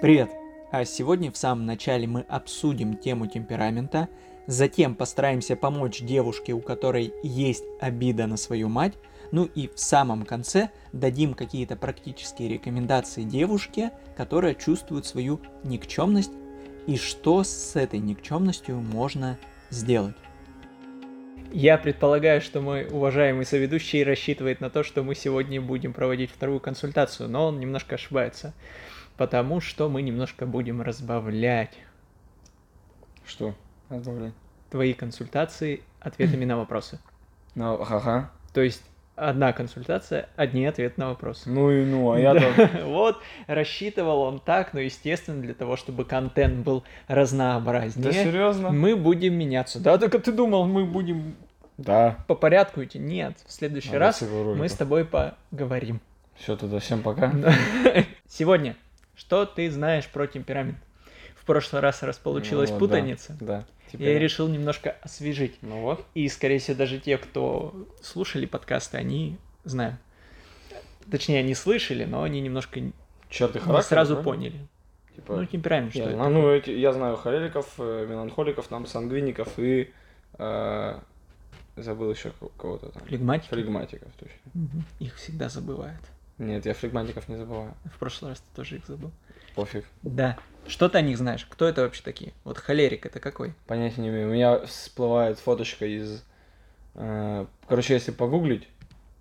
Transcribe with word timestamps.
Привет! 0.00 0.30
А 0.70 0.84
сегодня 0.84 1.30
в 1.30 1.36
самом 1.36 1.66
начале 1.66 2.06
мы 2.06 2.22
обсудим 2.28 2.96
тему 2.96 3.26
темперамента, 3.26 4.08
затем 4.46 4.94
постараемся 4.94 5.56
помочь 5.56 6.00
девушке, 6.00 6.52
у 6.52 6.60
которой 6.60 7.14
есть 7.22 7.64
обида 7.80 8.26
на 8.26 8.36
свою 8.36 8.68
мать, 8.68 8.94
ну 9.30 9.44
и 9.44 9.68
в 9.68 9.78
самом 9.78 10.24
конце 10.24 10.70
дадим 10.92 11.34
какие-то 11.34 11.76
практические 11.76 12.48
рекомендации 12.48 13.22
девушке, 13.22 13.92
которая 14.16 14.54
чувствует 14.54 15.06
свою 15.06 15.40
никчемность 15.62 16.32
и 16.86 16.96
что 16.96 17.44
с 17.44 17.76
этой 17.76 18.00
никчемностью 18.00 18.76
можно 18.76 19.38
сделать. 19.70 20.16
Я 21.52 21.78
предполагаю, 21.78 22.40
что 22.40 22.60
мой 22.60 22.84
уважаемый 22.90 23.46
соведущий 23.46 24.02
рассчитывает 24.02 24.60
на 24.60 24.70
то, 24.70 24.82
что 24.82 25.04
мы 25.04 25.14
сегодня 25.14 25.60
будем 25.60 25.92
проводить 25.92 26.32
вторую 26.32 26.58
консультацию, 26.58 27.28
но 27.28 27.46
он 27.46 27.60
немножко 27.60 27.94
ошибается, 27.94 28.54
потому 29.16 29.60
что 29.60 29.88
мы 29.88 30.02
немножко 30.02 30.46
будем 30.46 30.82
разбавлять 30.82 31.76
Что? 33.26 33.54
Разбавлять. 33.88 34.32
твои 34.70 34.92
консультации 34.92 35.82
ответами 36.00 36.44
на 36.44 36.56
вопросы. 36.56 36.98
Ну, 37.54 37.74
ага. 37.80 38.30
То 38.52 38.60
есть 38.60 38.82
одна 39.16 39.52
консультация, 39.52 40.28
одни 40.36 40.66
ответы 40.66 40.94
на 41.00 41.08
вопросы. 41.10 41.48
Ну 41.48 41.70
и 41.70 41.84
ну, 41.84 42.10
а 42.12 42.18
я 42.18 42.34
Да. 42.34 42.40
там... 42.52 42.68
Вот, 42.90 43.18
рассчитывал 43.46 44.22
он 44.22 44.40
так, 44.40 44.74
но, 44.74 44.80
естественно, 44.80 45.40
для 45.40 45.54
того, 45.54 45.76
чтобы 45.76 46.04
контент 46.04 46.64
был 46.64 46.82
Да 47.08 47.14
разнообразнее, 47.14 48.12
серьезно? 48.12 48.70
мы 48.70 48.96
будем 48.96 49.34
меняться. 49.34 49.80
Да, 49.80 49.98
только 49.98 50.18
ты 50.18 50.32
думал, 50.32 50.66
мы 50.66 50.84
будем 50.84 51.36
Да. 51.78 52.18
по 52.26 52.34
порядку 52.34 52.82
идти? 52.82 52.98
Нет, 52.98 53.36
в 53.46 53.52
следующий 53.52 53.96
раз 53.96 54.20
мы 54.22 54.68
с 54.68 54.72
тобой 54.74 55.04
поговорим. 55.04 56.00
Все, 56.34 56.56
тогда 56.56 56.80
всем 56.80 57.02
пока. 57.02 57.32
Сегодня, 58.28 58.74
что 59.16 59.46
ты 59.46 59.70
знаешь 59.70 60.06
про 60.08 60.26
темперамент? 60.26 60.78
В 61.36 61.44
прошлый 61.44 61.82
раз, 61.82 62.02
раз 62.02 62.16
получилась 62.18 62.70
Ну 62.70 62.78
вот, 62.78 62.88
да. 62.90 62.96
путаница, 62.96 63.36
Да. 63.40 63.64
я 63.92 64.16
и 64.16 64.18
решил 64.18 64.48
немножко 64.48 64.96
освежить. 65.02 65.58
Ну 65.62 65.82
вот. 65.82 66.04
И, 66.14 66.26
скорее 66.28 66.58
всего, 66.58 66.76
даже 66.76 66.98
те, 66.98 67.18
кто 67.18 67.74
слушали 68.02 68.46
подкасты, 68.46 68.96
они 68.96 69.36
знают. 69.64 69.96
Точнее, 71.10 71.40
они 71.40 71.54
слышали, 71.54 72.04
но 72.04 72.22
они 72.22 72.40
немножко 72.40 72.80
не 72.80 72.92
Черты 73.28 73.58
характера. 73.58 73.82
сразу 73.82 74.14
правильно? 74.16 74.32
поняли. 74.50 74.68
Типа, 75.14 75.36
Ну, 75.36 75.44
темперамент, 75.44 75.90
что 75.90 75.98
я, 76.00 76.06
это? 76.06 76.14
знаю, 76.16 76.30
ну, 76.32 76.50
эти, 76.50 76.70
я 76.70 76.92
знаю 76.92 77.16
холериков, 77.16 77.74
э, 77.78 78.06
меланхоликов, 78.08 78.66
там, 78.68 78.86
сангвиников 78.86 79.58
и... 79.58 79.92
э, 80.38 80.98
забыл 81.76 82.10
еще 82.10 82.32
кого-то 82.56 82.88
там. 82.88 83.02
Флегматики? 83.04 83.50
Флегматиков, 83.50 84.08
точно. 84.18 84.38
Мгм. 84.54 84.84
Их 85.00 85.14
всегда 85.16 85.48
забывают. 85.48 86.00
Нет, 86.38 86.66
я 86.66 86.74
флегматиков 86.74 87.28
не 87.28 87.36
забываю. 87.36 87.74
В 87.84 87.98
прошлый 87.98 88.32
раз 88.32 88.40
ты 88.40 88.56
тоже 88.56 88.76
их 88.76 88.86
забыл. 88.86 89.10
Пофиг. 89.54 89.84
Да. 90.02 90.36
Что 90.66 90.88
ты 90.88 90.98
о 90.98 91.00
них 91.02 91.16
знаешь? 91.18 91.46
Кто 91.48 91.66
это 91.68 91.82
вообще 91.82 92.02
такие? 92.02 92.32
Вот 92.42 92.58
холерик 92.58 93.06
это 93.06 93.20
какой? 93.20 93.54
Понятия 93.66 94.00
не 94.00 94.08
имею. 94.08 94.28
У 94.28 94.32
меня 94.32 94.64
всплывает 94.66 95.38
фоточка 95.38 95.86
из... 95.86 96.24
э, 96.94 97.46
короче, 97.68 97.94
если 97.94 98.10
погуглить, 98.10 98.66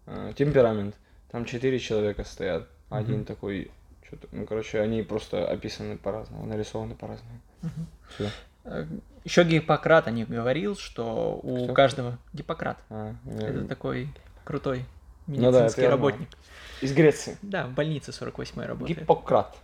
э, 0.08 0.32
темперамент, 0.36 0.96
там 1.30 1.46
четыре 1.46 1.80
человека 1.80 2.24
стоят. 2.24 2.68
Один 2.90 3.18
Мгм. 3.18 3.26
такой... 3.26 3.72
Что-то, 4.08 4.28
ну, 4.32 4.46
короче, 4.46 4.80
они 4.80 5.02
просто 5.04 5.48
описаны 5.48 5.98
по-разному, 5.98 6.46
нарисованы 6.46 6.96
по-разному. 6.96 7.40
Мгм. 7.62 7.88
Все. 8.16 8.30
Еще 9.26 9.44
Гиппократ 9.44 10.08
о 10.08 10.12
них 10.12 10.30
говорил, 10.30 10.76
что 10.76 11.40
у 11.44 11.66
Кто? 11.66 11.74
каждого... 11.74 12.18
Гиппократ. 12.34 12.78
А, 12.90 13.14
я- 13.26 13.48
Это 13.50 13.66
такой 13.68 14.08
крутой 14.46 14.86
Ну 15.28 15.36
да, 15.36 15.60
медицинский 15.60 15.82
я 15.82 15.88
знаю. 15.88 15.92
работник. 15.92 16.30
Из 16.82 16.94
Греции. 16.94 17.38
Да, 17.42 17.68
в 17.68 17.74
больнице 17.74 18.12
48-й 18.12 18.66
работает. 18.66 19.00
Гиппократ. 19.00 19.58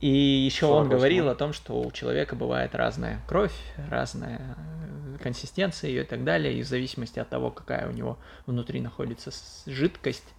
И 0.00 0.08
еще 0.08 0.66
он 0.66 0.86
48-й. 0.86 0.90
говорил 0.90 1.28
о 1.28 1.34
том, 1.34 1.52
что 1.52 1.80
у 1.80 1.90
человека 1.90 2.36
бывает 2.36 2.74
разная 2.74 3.20
кровь, 3.26 3.54
разная 3.90 4.56
э, 4.56 5.18
консистенция 5.22 5.88
ее 5.88 6.02
и 6.02 6.06
так 6.06 6.24
далее, 6.24 6.54
и 6.54 6.62
в 6.62 6.66
зависимости 6.66 7.18
от 7.18 7.28
того, 7.28 7.50
какая 7.50 7.88
у 7.88 7.92
него 7.92 8.18
внутри 8.46 8.80
находится 8.80 9.30
жидкость, 9.66 10.34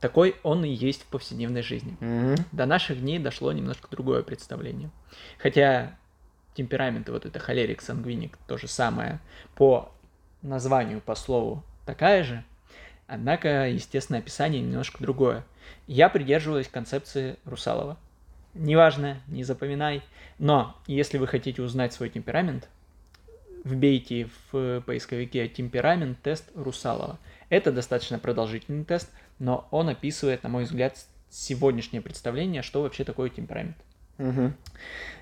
такой 0.00 0.36
он 0.42 0.64
и 0.64 0.70
есть 0.70 1.02
в 1.02 1.06
повседневной 1.06 1.62
жизни. 1.62 1.96
Мгм. 2.00 2.36
До 2.52 2.66
наших 2.66 3.00
дней 3.00 3.18
дошло 3.18 3.52
немножко 3.52 3.88
другое 3.90 4.22
представление. 4.22 4.90
Хотя 5.38 5.98
темпераменты, 6.54 7.12
вот 7.12 7.26
это 7.26 7.38
холерик, 7.38 7.82
сангвиник, 7.82 8.38
то 8.46 8.56
же 8.56 8.66
самое 8.66 9.20
по 9.54 9.92
названию, 10.42 11.00
по 11.00 11.14
слову 11.14 11.62
такая 11.84 12.24
же, 12.24 12.44
однако, 13.06 13.68
естественно, 13.68 14.18
описание 14.18 14.62
немножко 14.62 15.02
другое. 15.02 15.44
Я 15.86 16.08
придерживаюсь 16.08 16.68
концепции 16.68 17.36
Русалова. 17.44 17.96
Неважно, 18.54 19.20
не 19.26 19.44
запоминай, 19.44 20.02
но 20.38 20.76
если 20.86 21.18
вы 21.18 21.26
хотите 21.26 21.62
узнать 21.62 21.92
свой 21.92 22.08
темперамент, 22.08 22.68
вбейте 23.64 24.28
в 24.50 24.80
поисковике 24.82 25.48
темперамент 25.48 26.20
тест 26.22 26.50
Русалова. 26.54 27.18
Это 27.48 27.72
достаточно 27.72 28.18
продолжительный 28.18 28.84
тест, 28.84 29.10
но 29.38 29.68
он 29.70 29.88
описывает, 29.88 30.42
на 30.42 30.48
мой 30.48 30.64
взгляд, 30.64 30.96
сегодняшнее 31.28 32.00
представление, 32.00 32.62
что 32.62 32.82
вообще 32.82 33.04
такое 33.04 33.28
темперамент. 33.28 33.76
Мгм. 34.18 34.54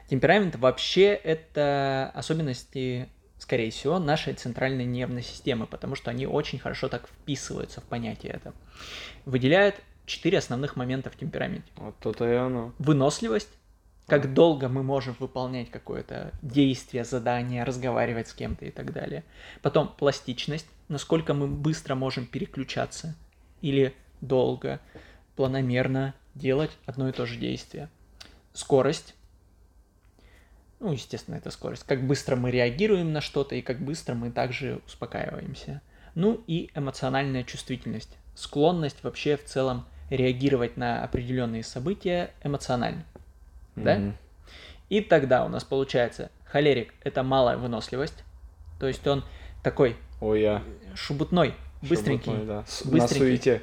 Темперамент 0.08 0.56
вообще 0.56 1.14
это 1.14 2.12
особенности, 2.14 3.08
скорее 3.38 3.70
всего, 3.70 3.98
нашей 3.98 4.34
центральной 4.34 4.84
нервной 4.84 5.22
системы, 5.22 5.66
потому 5.66 5.94
что 5.94 6.10
они 6.10 6.26
очень 6.26 6.58
хорошо 6.58 6.88
так 6.88 7.08
вписываются 7.08 7.80
в 7.80 7.84
понятие 7.84 8.32
это. 8.32 8.52
Выделяют 9.26 9.76
четыре 10.06 10.38
основных 10.38 10.76
момента 10.76 11.10
в 11.10 11.16
темпераменте. 11.16 11.70
Вот 11.76 11.98
то-то 11.98 12.30
и 12.30 12.34
оно. 12.34 12.72
Выносливость, 12.78 13.48
как 14.06 14.34
долго 14.34 14.68
мы 14.68 14.82
можем 14.82 15.16
выполнять 15.18 15.70
какое-то 15.70 16.32
действие, 16.42 17.04
задание, 17.04 17.64
разговаривать 17.64 18.28
с 18.28 18.34
кем-то 18.34 18.66
и 18.66 18.70
так 18.70 18.92
далее. 18.92 19.24
Потом 19.62 19.88
пластичность, 19.88 20.66
насколько 20.88 21.32
мы 21.34 21.46
быстро 21.46 21.94
можем 21.94 22.26
переключаться 22.26 23.14
или 23.62 23.94
долго, 24.20 24.80
планомерно 25.36 26.14
делать 26.34 26.70
одно 26.86 27.08
и 27.08 27.12
то 27.12 27.26
же 27.26 27.36
действие. 27.36 27.88
Скорость, 28.52 29.14
ну, 30.80 30.92
естественно, 30.92 31.36
это 31.36 31.50
скорость, 31.50 31.84
как 31.86 32.06
быстро 32.06 32.36
мы 32.36 32.50
реагируем 32.50 33.12
на 33.12 33.20
что-то 33.20 33.54
и 33.54 33.62
как 33.62 33.80
быстро 33.80 34.14
мы 34.14 34.30
также 34.30 34.80
успокаиваемся. 34.86 35.80
Ну 36.14 36.42
и 36.46 36.70
эмоциональная 36.74 37.42
чувствительность, 37.44 38.16
склонность 38.34 39.02
вообще 39.02 39.36
в 39.36 39.44
целом 39.44 39.86
реагировать 40.10 40.76
на 40.76 41.02
определенные 41.02 41.62
события 41.64 42.30
эмоционально. 42.42 43.04
Да? 43.76 43.96
Мгм. 43.96 44.16
И 44.90 45.00
тогда 45.00 45.44
у 45.44 45.48
нас 45.48 45.64
получается 45.64 46.30
холерик– 46.44 46.92
это 47.04 47.22
малая 47.22 47.56
выносливость, 47.56 48.22
то 48.78 48.86
есть 48.86 49.04
он 49.06 49.24
такой 49.62 49.96
Ой, 50.20 50.42
я. 50.42 50.62
шебутной, 50.94 51.54
быстренький, 51.82 52.26
Шебутной, 52.32 52.46
да. 52.46 52.64
С- 52.66 52.84
На 52.84 52.90
быстренький. 52.92 53.18
суете. 53.26 53.62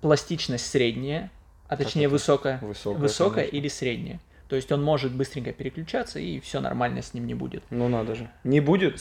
пластичность 0.00 0.66
средняя, 0.68 1.30
а 1.68 1.76
точнее 1.76 2.08
высокая, 2.08 2.58
Высокая, 2.60 3.00
высокая 3.00 3.34
конечно. 3.44 3.56
или 3.56 3.68
средняя. 3.68 4.20
То 4.52 4.56
есть 4.56 4.70
он 4.70 4.82
может 4.82 5.14
быстренько 5.14 5.50
переключаться, 5.50 6.18
и 6.18 6.38
все 6.38 6.60
нормально 6.60 7.00
с 7.00 7.14
ним 7.14 7.26
не 7.26 7.32
будет. 7.32 7.64
Ну 7.70 7.88
надо 7.88 8.14
же. 8.14 8.30
Не 8.44 8.60
будет? 8.60 9.00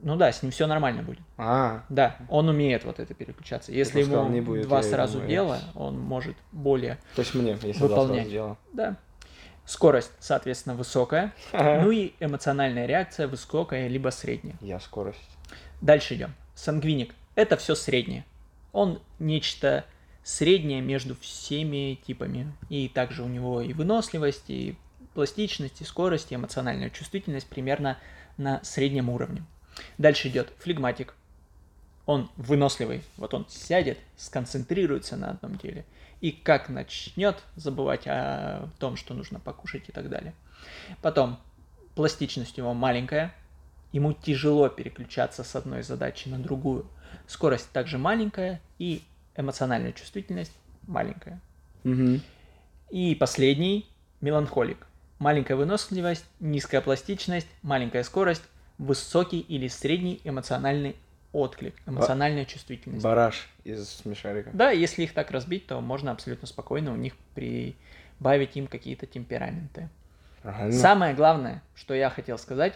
Ну 0.00 0.16
да, 0.16 0.32
с 0.32 0.42
ним 0.42 0.50
все 0.50 0.66
нормально 0.66 1.02
будет. 1.02 1.20
А, 1.36 1.84
Да, 1.90 2.16
он 2.30 2.48
умеет 2.48 2.86
вот 2.86 2.98
это 2.98 3.12
переключаться. 3.12 3.70
Если 3.70 4.00
ему 4.00 4.26
не 4.30 4.40
будет, 4.40 4.62
два 4.62 4.82
сразу 4.82 5.18
думаю. 5.18 5.28
дела, 5.28 5.60
он 5.74 5.98
может 5.98 6.36
более, 6.52 6.96
то 7.14 7.20
есть 7.20 7.34
мне, 7.34 7.50
если 7.62 7.82
Выполнять. 7.82 8.28
сделал. 8.28 8.56
да. 8.72 8.96
Скорость, 9.66 10.12
соответственно, 10.20 10.74
высокая. 10.74 11.34
Ну 11.52 11.90
и 11.90 12.14
эмоциональная 12.18 12.86
реакция 12.86 13.28
высокая 13.28 13.88
либо 13.88 14.08
средняя. 14.08 14.56
Я 14.62 14.80
скорость. 14.80 15.20
Дальше 15.82 16.14
идем. 16.14 16.32
Сангвиник. 16.54 17.14
Это 17.34 17.58
все 17.58 17.74
среднее. 17.74 18.24
Он 18.72 19.02
нечто 19.18 19.84
среднее 20.28 20.82
между 20.82 21.16
всеми 21.16 21.98
типами. 22.06 22.52
И 22.68 22.90
также 22.90 23.22
у 23.22 23.28
него 23.28 23.62
и 23.62 23.72
выносливость, 23.72 24.44
и 24.50 24.76
пластичность, 25.14 25.80
и 25.80 25.84
скорость, 25.84 26.32
и 26.32 26.34
эмоциональная 26.34 26.90
чувствительность 26.90 27.48
примерно 27.48 27.96
на 28.36 28.62
среднем 28.62 29.08
уровне. 29.08 29.42
Дальше 29.96 30.28
идет 30.28 30.52
флегматик. 30.58 31.14
Он 32.04 32.30
выносливый. 32.36 33.02
Вот 33.16 33.32
он 33.32 33.46
сядет, 33.48 33.98
сконцентрируется 34.18 35.16
на 35.16 35.30
одном 35.30 35.56
деле. 35.56 35.86
И 36.20 36.30
как 36.32 36.68
начнет 36.68 37.42
забывать 37.56 38.06
о 38.06 38.68
том, 38.78 38.96
что 38.96 39.14
нужно 39.14 39.40
покушать 39.40 39.88
и 39.88 39.92
так 39.92 40.10
далее. 40.10 40.34
Потом 41.00 41.38
пластичность 41.94 42.58
у 42.58 42.62
него 42.62 42.74
маленькая, 42.74 43.34
ему 43.92 44.12
тяжело 44.12 44.68
переключаться 44.68 45.42
с 45.42 45.56
одной 45.56 45.82
задачи 45.82 46.28
на 46.28 46.38
другую. 46.38 46.86
Скорость 47.26 47.70
также 47.70 47.96
маленькая 47.96 48.60
и 48.78 49.02
эмоциональная 49.38 49.92
чувствительность 49.92 50.52
маленькая. 50.86 51.40
Угу. 51.84 52.20
И 52.90 53.14
последний 53.14 53.88
меланхолик. 54.20 54.86
Маленькая 55.18 55.54
выносливость, 55.54 56.26
низкая 56.40 56.80
пластичность, 56.80 57.48
маленькая 57.62 58.02
скорость, 58.02 58.42
высокий 58.78 59.40
или 59.40 59.68
средний 59.68 60.20
эмоциональный 60.24 60.96
отклик, 61.32 61.74
эмоциональная 61.86 62.44
чувствительность. 62.44 63.02
Бараш 63.02 63.48
из 63.64 63.88
смешарика. 63.88 64.50
Да, 64.52 64.70
если 64.70 65.02
их 65.02 65.12
так 65.12 65.30
разбить, 65.30 65.66
то 65.66 65.80
можно 65.80 66.12
абсолютно 66.12 66.46
спокойно 66.46 66.92
у 66.92 66.96
них 66.96 67.14
при 67.34 67.76
бавить 68.20 68.56
им 68.56 68.66
какие-то 68.66 69.06
темпераменты. 69.06 69.88
Правильно. 70.42 70.72
Самое 70.72 71.14
главное, 71.14 71.62
что 71.74 71.94
я 71.94 72.10
хотел 72.10 72.38
сказать, 72.38 72.74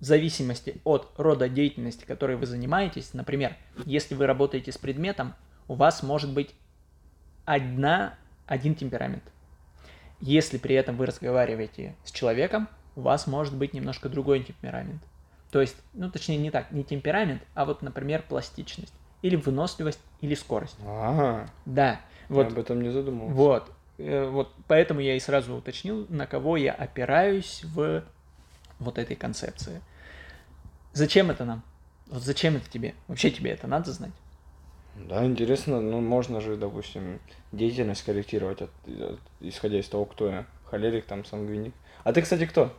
в 0.00 0.04
зависимости 0.04 0.80
от 0.84 1.12
рода 1.16 1.48
деятельности, 1.48 2.04
которой 2.04 2.36
вы 2.36 2.46
занимаетесь, 2.46 3.14
например, 3.14 3.56
если 3.84 4.14
вы 4.14 4.26
работаете 4.26 4.70
с 4.70 4.78
предметом, 4.78 5.34
у 5.68 5.74
вас 5.74 6.02
может 6.02 6.32
быть 6.32 6.54
одна, 7.44 8.14
один 8.46 8.74
темперамент. 8.74 9.22
Если 10.20 10.58
при 10.58 10.74
этом 10.74 10.96
вы 10.96 11.06
разговариваете 11.06 11.94
с 12.04 12.10
человеком, 12.10 12.68
у 12.96 13.02
вас 13.02 13.26
может 13.26 13.54
быть 13.54 13.72
немножко 13.74 14.08
другой 14.08 14.42
темперамент. 14.42 15.02
То 15.52 15.60
есть, 15.60 15.76
ну 15.94 16.10
точнее 16.10 16.38
не 16.38 16.50
так, 16.50 16.72
не 16.72 16.82
темперамент, 16.84 17.42
а 17.54 17.64
вот, 17.64 17.82
например, 17.82 18.22
пластичность. 18.28 18.92
Или 19.22 19.36
выносливость, 19.36 20.00
или 20.20 20.34
скорость. 20.34 20.76
А, 20.84 21.46
Да, 21.64 21.92
я 21.92 21.98
вот, 22.28 22.46
об 22.48 22.58
этом 22.58 22.80
не 22.82 22.90
задумывался. 22.90 23.34
вот. 23.36 23.72
Э, 23.98 24.28
Вот 24.28 24.52
поэтому 24.66 25.00
я 25.00 25.16
и 25.16 25.20
сразу 25.20 25.54
уточнил, 25.54 26.06
на 26.08 26.26
кого 26.26 26.56
я 26.56 26.72
опираюсь 26.72 27.62
в 27.64 28.04
вот 28.78 28.98
этой 28.98 29.16
концепции. 29.16 29.80
Зачем 30.92 31.30
это 31.30 31.44
нам? 31.44 31.62
Вот 32.06 32.22
зачем 32.22 32.56
это 32.56 32.68
тебе? 32.70 32.94
Вообще 33.08 33.30
тебе 33.30 33.50
это 33.50 33.66
надо 33.66 33.92
знать? 33.92 34.12
Да, 35.06 35.24
интересно, 35.24 35.80
ну 35.80 36.00
можно 36.00 36.40
же, 36.40 36.56
допустим, 36.56 37.20
деятельность 37.52 38.02
корректировать, 38.04 38.62
от- 38.62 38.70
от- 38.86 39.20
исходя 39.40 39.78
из 39.78 39.88
того, 39.88 40.04
кто 40.04 40.28
я. 40.28 40.46
Холерик, 40.66 41.06
там, 41.06 41.24
сангвиник. 41.24 41.72
А 42.04 42.12
ты, 42.12 42.20
кстати, 42.22 42.44
кто? 42.46 42.76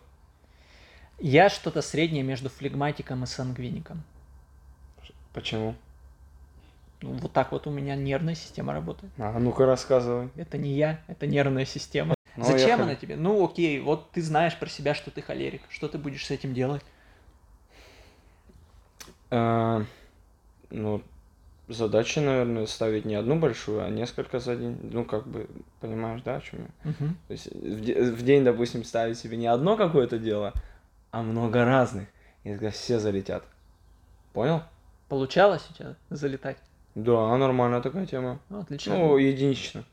Я 1.18 1.50
что-то 1.50 1.82
среднее 1.82 2.24
между 2.24 2.50
флегматиком 2.50 3.24
и 3.24 3.28
сангвиником. 3.28 4.04
Почему? 5.34 5.76
Ну, 7.02 7.14
вот 7.14 7.32
так 7.32 7.52
вот 7.52 7.66
у 7.68 7.72
меня 7.72 7.96
нервная 7.96 8.36
система 8.36 8.74
работает. 8.74 9.12
А, 9.18 9.40
ну-ка 9.40 9.66
рассказывай. 9.66 10.30
Это 10.36 10.58
не 10.58 10.74
я, 10.74 11.02
это 11.08 11.28
нервная 11.28 11.66
система. 11.66 12.16
Ну, 12.36 12.46
Зачем 12.46 12.68
я 12.70 12.76
она 12.76 12.86
хол- 12.94 12.96
тебе? 13.02 13.16
Ну 13.18 13.44
окей, 13.44 13.82
вот 13.82 14.12
ты 14.12 14.22
знаешь 14.22 14.58
про 14.58 14.70
себя, 14.70 14.94
что 14.94 15.12
ты 15.12 15.22
холерик. 15.22 15.62
Что 15.70 15.90
ты 15.90 15.98
будешь 15.98 16.26
с 16.26 16.32
этим 16.32 16.54
делать? 16.54 16.82
А, 19.30 19.84
ну, 20.70 21.02
задачи, 21.70 22.20
наверное, 22.20 22.66
ставить 22.66 23.06
не 23.06 23.16
одну 23.16 23.40
большую, 23.40 23.84
а 23.84 23.90
несколько 23.90 24.40
за 24.40 24.56
день. 24.56 24.78
Ну, 24.84 25.06
как 25.06 25.28
бы, 25.28 25.48
понимаешь, 25.80 26.22
да, 26.24 26.38
о 26.38 26.42
чем 26.42 26.60
я? 26.62 26.92
Мгм. 26.92 27.18
То 27.28 27.32
есть 27.32 27.48
в, 27.48 27.82
де- 27.82 28.02
в 28.12 28.22
день, 28.24 28.44
допустим, 28.44 28.84
ставить 28.84 29.18
себе 29.18 29.38
не 29.38 29.48
одно 29.48 29.78
какое-то 29.78 30.18
дело, 30.18 30.54
а 31.12 31.22
много 31.22 31.64
разных. 31.66 32.08
И 32.44 32.52
тогда 32.52 32.72
все 32.72 33.00
залетят. 33.00 33.44
Понял? 34.34 34.64
Получалось 35.08 35.66
у 35.70 35.74
тебя 35.74 35.96
залетать? 36.10 36.58
Да, 36.96 37.36
нормальная 37.38 37.82
такая 37.82 38.06
тема. 38.06 38.40
Ну, 38.50 38.60
отлично. 38.60 38.96
Ну, 38.96 39.18
единично. 39.18 39.84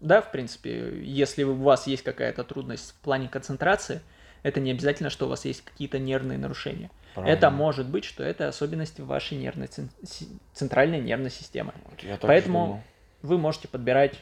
Да, 0.00 0.20
в 0.20 0.30
принципе, 0.32 1.00
если 1.02 1.44
у 1.44 1.54
вас 1.54 1.86
есть 1.86 2.02
какая-то 2.02 2.44
трудность 2.44 2.90
в 2.92 2.94
плане 2.96 3.28
концентрации, 3.28 4.00
это 4.42 4.60
не 4.60 4.70
обязательно, 4.70 5.10
что 5.10 5.26
у 5.26 5.28
вас 5.28 5.44
есть 5.44 5.62
какие-то 5.62 5.98
нервные 5.98 6.38
нарушения. 6.38 6.90
Это 7.14 7.22
Правильно. 7.22 7.50
может 7.50 7.88
быть, 7.88 8.04
что 8.04 8.22
это 8.24 8.48
особенности 8.48 9.00
вашей 9.00 9.38
нервной 9.38 9.68
центральной 10.52 11.00
нервной 11.00 11.30
системы. 11.30 11.72
Я 12.02 12.16
Поэтому 12.20 12.58
думал. 12.66 12.80
вы 13.22 13.38
можете 13.38 13.68
подбирать 13.68 14.18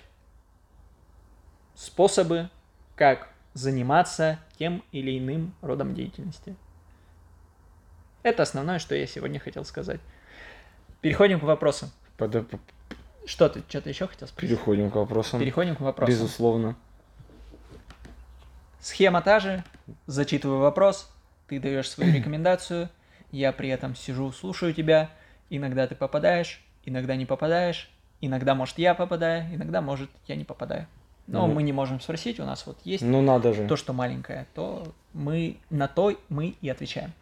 способы, 1.75 2.51
как 2.97 3.29
заниматься 3.55 4.39
тем 4.59 4.83
или 4.93 5.19
иным 5.19 5.55
родом 5.63 5.95
деятельности. 5.95 6.55
Это 8.23 8.43
основное, 8.45 8.79
что 8.79 8.95
я 8.95 9.07
сегодня 9.07 9.41
хотел 9.41 9.65
сказать. 9.65 10.01
Переходим 11.01 11.41
к 11.41 11.43
вопросам. 11.43 11.91
Пода- 12.17 12.43
п- 12.43 12.59
Что 13.27 13.49
ты, 13.49 13.63
что-то 13.69 13.89
еще 13.89 14.07
хотел 14.07 14.29
спросить? 14.29 14.51
Переходим 14.51 14.91
к 14.91 14.95
вопросам. 14.97 15.41
Переходим 15.41 15.77
к 15.77 15.81
вопросам. 15.81 16.15
Безусловно. 16.15 16.77
Схема 18.81 19.23
та 19.23 19.41
же. 19.41 19.65
Зачитываю 20.07 20.61
вопрос, 20.61 21.12
ты 21.53 21.61
даешь 21.61 21.91
свою 21.91 22.13
рекомендацию, 22.19 22.89
я 23.31 23.53
при 23.53 23.69
этом 23.69 23.95
сижу, 23.95 24.33
слушаю 24.33 24.73
тебя. 24.73 25.11
Иногда 25.51 25.87
ты 25.87 25.95
попадаешь, 25.95 26.63
иногда 26.87 27.15
не 27.15 27.27
попадаешь, 27.27 27.91
иногда, 28.23 28.55
может, 28.55 28.79
я 28.79 28.95
попадаю, 28.95 29.55
иногда, 29.55 29.83
может, 29.83 30.09
я 30.27 30.37
не 30.37 30.45
попадаю. 30.45 30.87
Но 31.27 31.47
Ну. 31.47 31.55
мы 31.55 31.63
не 31.63 31.73
можем 31.73 32.01
спросить, 32.01 32.41
у 32.41 32.45
нас 32.45 32.67
вот 32.67 32.79
есть 32.85 33.03
Ну, 33.05 33.21
надо 33.23 33.53
же. 33.53 33.67
то, 33.69 33.77
что 33.77 33.93
маленькое, 33.93 34.47
то 34.55 34.93
мы 35.13 35.59
на 35.71 35.89
то 35.89 36.17
мы 36.31 36.55
и 36.61 36.69
отвечаем. 36.71 37.13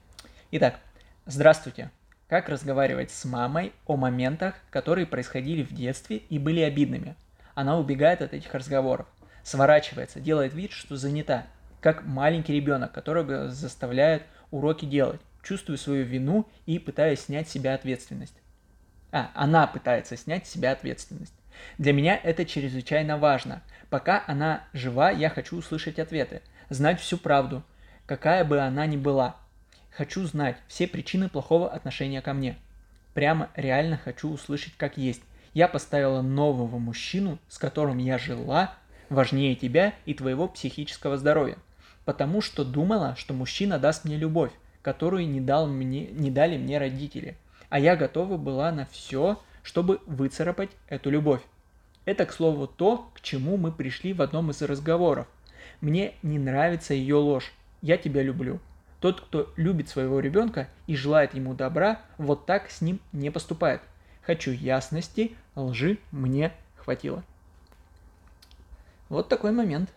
Итак, 0.52 0.78
здравствуйте. 1.26 1.90
Как 2.28 2.48
разговаривать 2.48 3.10
с 3.10 3.24
мамой 3.24 3.72
о 3.86 3.96
моментах, 3.96 4.54
которые 4.70 5.06
происходили 5.06 5.64
в 5.64 5.72
детстве 5.72 6.18
и 6.18 6.38
были 6.38 6.60
обидными? 6.60 7.16
Она 7.56 7.76
убегает 7.76 8.22
от 8.22 8.32
этих 8.32 8.54
разговоров, 8.54 9.06
сворачивается, 9.42 10.20
делает 10.20 10.54
вид, 10.54 10.70
что 10.70 10.96
занята, 10.96 11.46
как 11.80 12.04
маленький 12.04 12.54
ребенок, 12.54 12.92
которого 12.92 13.48
заставляют 13.48 14.22
уроки 14.50 14.84
делать. 14.84 15.20
Чувствую 15.42 15.78
свою 15.78 16.04
вину 16.04 16.46
и 16.66 16.78
пытаюсь 16.78 17.20
снять 17.20 17.48
с 17.48 17.52
себя 17.52 17.74
ответственность. 17.74 18.34
А, 19.12 19.30
она 19.34 19.66
пытается 19.66 20.16
снять 20.16 20.46
с 20.46 20.50
себя 20.50 20.72
ответственность. 20.72 21.34
Для 21.78 21.92
меня 21.92 22.18
это 22.22 22.44
чрезвычайно 22.44 23.16
важно. 23.16 23.62
Пока 23.88 24.22
она 24.26 24.64
жива, 24.72 25.10
я 25.10 25.30
хочу 25.30 25.56
услышать 25.56 25.98
ответы, 25.98 26.42
знать 26.68 27.00
всю 27.00 27.16
правду, 27.16 27.62
какая 28.06 28.44
бы 28.44 28.60
она 28.60 28.86
ни 28.86 28.96
была. 28.96 29.36
Хочу 29.90 30.24
знать 30.24 30.56
все 30.68 30.86
причины 30.86 31.28
плохого 31.28 31.68
отношения 31.70 32.22
ко 32.22 32.32
мне. 32.32 32.56
Прямо 33.14 33.50
реально 33.56 33.98
хочу 33.98 34.30
услышать 34.30 34.74
как 34.76 34.96
есть. 34.96 35.22
Я 35.52 35.66
поставила 35.66 36.22
нового 36.22 36.78
мужчину, 36.78 37.38
с 37.48 37.58
которым 37.58 37.98
я 37.98 38.18
жила, 38.18 38.74
важнее 39.08 39.56
тебя 39.56 39.94
и 40.06 40.14
твоего 40.14 40.46
психического 40.46 41.16
здоровья. 41.16 41.56
Потому 42.10 42.40
что 42.40 42.64
думала, 42.64 43.14
что 43.14 43.34
мужчина 43.34 43.78
даст 43.78 44.04
мне 44.04 44.16
любовь, 44.16 44.50
которую 44.82 45.28
не, 45.28 45.40
дал 45.40 45.68
мне, 45.68 46.06
не 46.08 46.28
дали 46.28 46.58
мне 46.58 46.76
родители. 46.76 47.36
А 47.68 47.78
я 47.78 47.94
готова 47.94 48.36
была 48.36 48.72
на 48.72 48.84
все, 48.86 49.40
чтобы 49.62 50.00
выцарапать 50.06 50.70
эту 50.88 51.08
любовь. 51.10 51.40
Это, 52.06 52.26
к 52.26 52.32
слову, 52.32 52.66
то, 52.66 53.08
к 53.14 53.20
чему 53.20 53.56
мы 53.56 53.70
пришли 53.70 54.12
в 54.12 54.22
одном 54.22 54.50
из 54.50 54.60
разговоров. 54.60 55.28
Мне 55.80 56.14
не 56.24 56.40
нравится 56.40 56.94
ее 56.94 57.14
ложь. 57.14 57.52
Я 57.80 57.96
тебя 57.96 58.24
люблю. 58.24 58.58
Тот, 58.98 59.20
кто 59.20 59.52
любит 59.54 59.88
своего 59.88 60.18
ребенка 60.18 60.68
и 60.88 60.96
желает 60.96 61.34
ему 61.34 61.54
добра, 61.54 62.00
вот 62.18 62.44
так 62.44 62.72
с 62.72 62.80
ним 62.80 62.98
не 63.12 63.30
поступает. 63.30 63.82
Хочу 64.22 64.50
ясности, 64.50 65.36
лжи 65.54 65.98
мне 66.10 66.52
хватило. 66.74 67.22
Вот 69.08 69.28
такой 69.28 69.52
момент. 69.52 69.90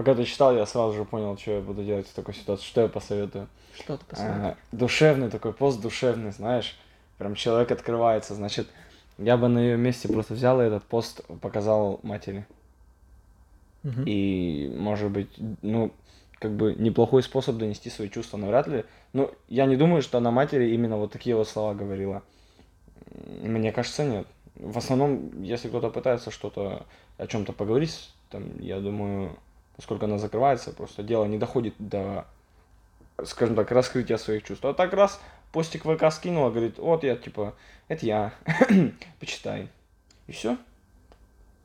Пока 0.00 0.14
ты 0.14 0.24
читал, 0.24 0.56
я 0.56 0.64
сразу 0.64 0.96
же 0.96 1.04
понял, 1.04 1.36
что 1.36 1.50
я 1.50 1.60
буду 1.60 1.84
делать 1.84 2.08
в 2.08 2.14
такой 2.14 2.32
ситуации, 2.32 2.64
что 2.64 2.80
я 2.80 2.88
посоветую. 2.88 3.48
Что 3.74 3.98
ты 3.98 4.04
посоветуешь? 4.06 4.54
А, 4.54 4.56
душевный 4.72 5.28
такой 5.28 5.52
пост, 5.52 5.78
душевный, 5.82 6.32
знаешь. 6.32 6.78
Прям 7.18 7.34
человек 7.34 7.70
открывается. 7.70 8.34
Значит, 8.34 8.66
я 9.18 9.36
бы 9.36 9.48
на 9.48 9.58
ее 9.58 9.76
месте 9.76 10.08
просто 10.08 10.32
взял 10.32 10.58
и 10.62 10.64
этот 10.64 10.84
пост 10.84 11.20
показал 11.42 12.00
матери. 12.02 12.46
Мгм. 13.82 14.04
И, 14.06 14.72
может 14.74 15.10
быть, 15.10 15.28
ну, 15.60 15.92
как 16.38 16.52
бы 16.52 16.74
неплохой 16.78 17.22
способ 17.22 17.58
донести 17.58 17.90
свои 17.90 18.08
чувства, 18.08 18.38
навряд 18.38 18.68
ли. 18.68 18.86
Ну, 19.12 19.30
я 19.50 19.66
не 19.66 19.76
думаю, 19.76 20.00
что 20.00 20.16
она 20.16 20.30
матери 20.30 20.70
именно 20.70 20.96
вот 20.96 21.12
такие 21.12 21.36
вот 21.36 21.46
слова 21.46 21.74
говорила. 21.74 22.22
Мне 23.42 23.70
кажется, 23.70 24.04
нет. 24.04 24.26
В 24.54 24.78
основном, 24.78 25.42
если 25.42 25.68
кто-то 25.68 25.90
пытается 25.90 26.30
что-то 26.30 26.86
о 27.18 27.26
чем-то 27.26 27.52
поговорить, 27.52 28.14
там, 28.30 28.58
я 28.60 28.80
думаю, 28.80 29.36
поскольку 29.80 30.04
она 30.04 30.18
закрывается, 30.18 30.72
просто 30.72 31.02
дело 31.02 31.24
не 31.24 31.38
доходит 31.38 31.72
до, 31.78 32.26
скажем 33.24 33.56
так, 33.56 33.70
раскрытия 33.70 34.18
своих 34.18 34.42
чувств. 34.42 34.62
А 34.66 34.74
так 34.74 34.92
раз 34.92 35.18
постик 35.52 35.84
ВК 35.84 36.12
скинула, 36.12 36.50
говорит, 36.50 36.76
вот 36.76 37.02
я, 37.02 37.16
типа, 37.16 37.54
это 37.88 38.04
я, 38.04 38.34
почитай. 39.20 39.70
И 40.26 40.32
все. 40.32 40.58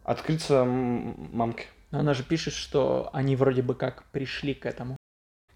Открыться 0.05 0.63
мамке. 0.63 1.65
Но 1.91 1.99
она 1.99 2.13
же 2.13 2.23
пишет, 2.23 2.53
что 2.53 3.09
они 3.11 3.35
вроде 3.35 3.61
бы 3.61 3.75
как 3.75 4.05
пришли 4.13 4.53
к 4.53 4.65
этому. 4.65 4.95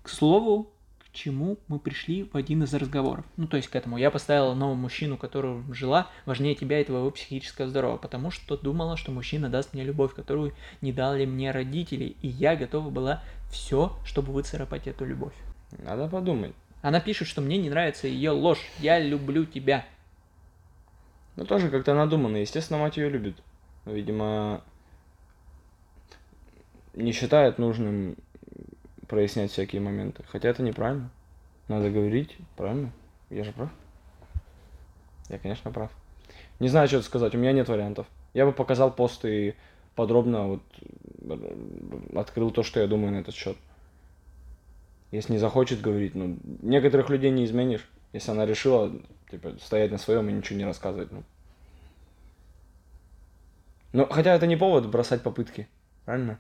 К 0.04 0.10
слову, 0.10 0.70
к 1.12 1.16
чему 1.16 1.58
мы 1.68 1.80
пришли 1.80 2.24
в 2.24 2.36
один 2.36 2.64
из 2.64 2.74
разговоров. 2.74 3.26
Ну, 3.36 3.48
то 3.48 3.58
есть 3.58 3.70
к 3.70 3.76
этому. 3.76 3.98
Я 3.98 4.12
поставила 4.12 4.54
нового 4.54 4.76
мужчину, 4.76 5.18
которого 5.18 5.64
жила, 5.74 6.08
важнее 6.26 6.56
тебя 6.56 6.80
и 6.80 6.84
твоего 6.84 7.10
психического 7.12 7.68
здоровья, 7.68 7.98
потому 7.98 8.32
что 8.32 8.58
думала, 8.58 8.96
что 8.96 9.12
мужчина 9.12 9.50
даст 9.50 9.74
мне 9.74 9.84
любовь, 9.84 10.14
которую 10.14 10.54
не 10.82 10.94
дали 10.94 11.26
мне 11.26 11.52
родители, 11.52 12.16
и 12.22 12.28
я 12.28 12.56
готова 12.56 12.90
была 12.90 13.24
все, 13.52 13.98
чтобы 14.06 14.34
выцарапать 14.34 14.88
эту 14.88 15.06
любовь. 15.06 15.34
Надо 15.78 16.08
подумать. 16.08 16.54
Она 16.82 17.00
пишет, 17.00 17.28
что 17.28 17.42
мне 17.42 17.58
не 17.58 17.70
нравится 17.70 18.08
ее 18.08 18.32
ложь. 18.32 18.64
Я 18.80 19.00
люблю 19.00 19.46
тебя. 19.46 19.86
Ну, 21.36 21.46
тоже 21.46 21.70
как-то 21.70 21.94
надуманно. 21.94 22.38
Естественно, 22.38 22.80
мать 22.80 22.98
ее 22.98 23.10
любит. 23.10 23.36
Видимо, 23.86 24.62
не 26.94 27.12
считает 27.12 27.58
нужным 27.58 28.16
прояснять 29.10 29.52
всякие 29.52 29.82
моменты. 29.82 30.24
Хотя 30.30 30.50
это 30.50 30.64
неправильно. 30.64 31.10
Надо 31.68 31.90
говорить, 31.90 32.38
правильно? 32.56 32.92
Я 33.30 33.44
же 33.44 33.52
прав. 33.52 33.70
Я, 35.28 35.38
конечно, 35.40 35.72
прав. 35.72 35.92
Не 36.60 36.70
знаю, 36.70 36.88
что 36.88 37.02
сказать. 37.02 37.36
У 37.36 37.38
меня 37.38 37.52
нет 37.52 37.68
вариантов. 37.68 38.08
Я 38.34 38.46
бы 38.46 38.54
показал 38.54 38.94
пост 38.94 39.26
и 39.26 39.56
подробно 39.96 40.48
вот 40.48 40.64
э, 41.22 42.16
открыл 42.16 42.52
то, 42.52 42.64
что 42.64 42.80
я 42.80 42.88
думаю 42.88 43.12
на 43.12 43.18
этот 43.18 43.36
счет. 43.36 43.58
Если 45.12 45.34
не 45.34 45.40
захочет 45.40 45.82
говорить, 45.82 46.14
ну, 46.14 46.38
некоторых 46.62 47.10
людей 47.10 47.32
не 47.32 47.46
изменишь. 47.46 47.90
Если 48.14 48.32
она 48.32 48.46
решила, 48.46 48.92
типа, 49.30 49.58
стоять 49.60 49.92
на 49.92 49.98
своем 49.98 50.30
и 50.30 50.34
ничего 50.34 50.58
не 50.58 50.66
рассказывать, 50.66 51.12
ну. 51.12 51.24
Но 53.92 54.06
хотя 54.06 54.36
это 54.36 54.46
не 54.46 54.56
повод 54.56 54.88
бросать 54.88 55.24
попытки, 55.24 55.68
правильно? 56.06 56.40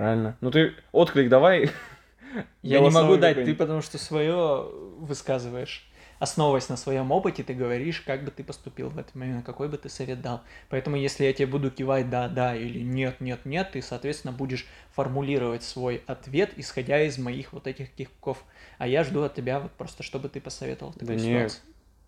Правильно. 0.00 0.34
Ну 0.40 0.50
ты 0.50 0.72
отклик 0.92 1.28
давай. 1.28 1.70
Я 2.62 2.80
не 2.80 2.88
могу 2.88 3.18
дать, 3.18 3.44
ты 3.44 3.54
потому 3.54 3.82
что 3.82 3.98
свое 3.98 4.66
высказываешь. 4.96 5.86
Основываясь 6.18 6.70
на 6.70 6.78
своем 6.78 7.12
опыте, 7.12 7.42
ты 7.42 7.52
говоришь, 7.52 8.00
как 8.00 8.24
бы 8.24 8.30
ты 8.30 8.42
поступил 8.42 8.88
в 8.88 8.96
этот 8.96 9.14
момент, 9.14 9.44
какой 9.44 9.68
бы 9.68 9.76
ты 9.76 9.90
совет 9.90 10.22
дал. 10.22 10.40
Поэтому, 10.70 10.96
если 10.96 11.24
я 11.24 11.34
тебе 11.34 11.46
буду 11.48 11.70
кивать 11.70 12.08
да, 12.08 12.28
да 12.28 12.56
или 12.56 12.78
нет, 12.80 13.20
нет, 13.20 13.44
нет, 13.44 13.72
ты, 13.72 13.82
соответственно, 13.82 14.32
будешь 14.32 14.66
формулировать 14.92 15.64
свой 15.64 16.02
ответ, 16.06 16.52
исходя 16.56 17.02
из 17.02 17.18
моих 17.18 17.52
вот 17.52 17.66
этих 17.66 17.90
кивков. 17.90 18.42
А 18.78 18.86
я 18.86 19.04
жду 19.04 19.22
от 19.22 19.34
тебя 19.34 19.60
вот 19.60 19.72
просто, 19.72 20.02
чтобы 20.02 20.30
ты 20.30 20.40
посоветовал 20.40 20.92
Да 20.94 21.00
такой 21.00 21.16
не, 21.16 21.34
ситуации. 21.34 21.60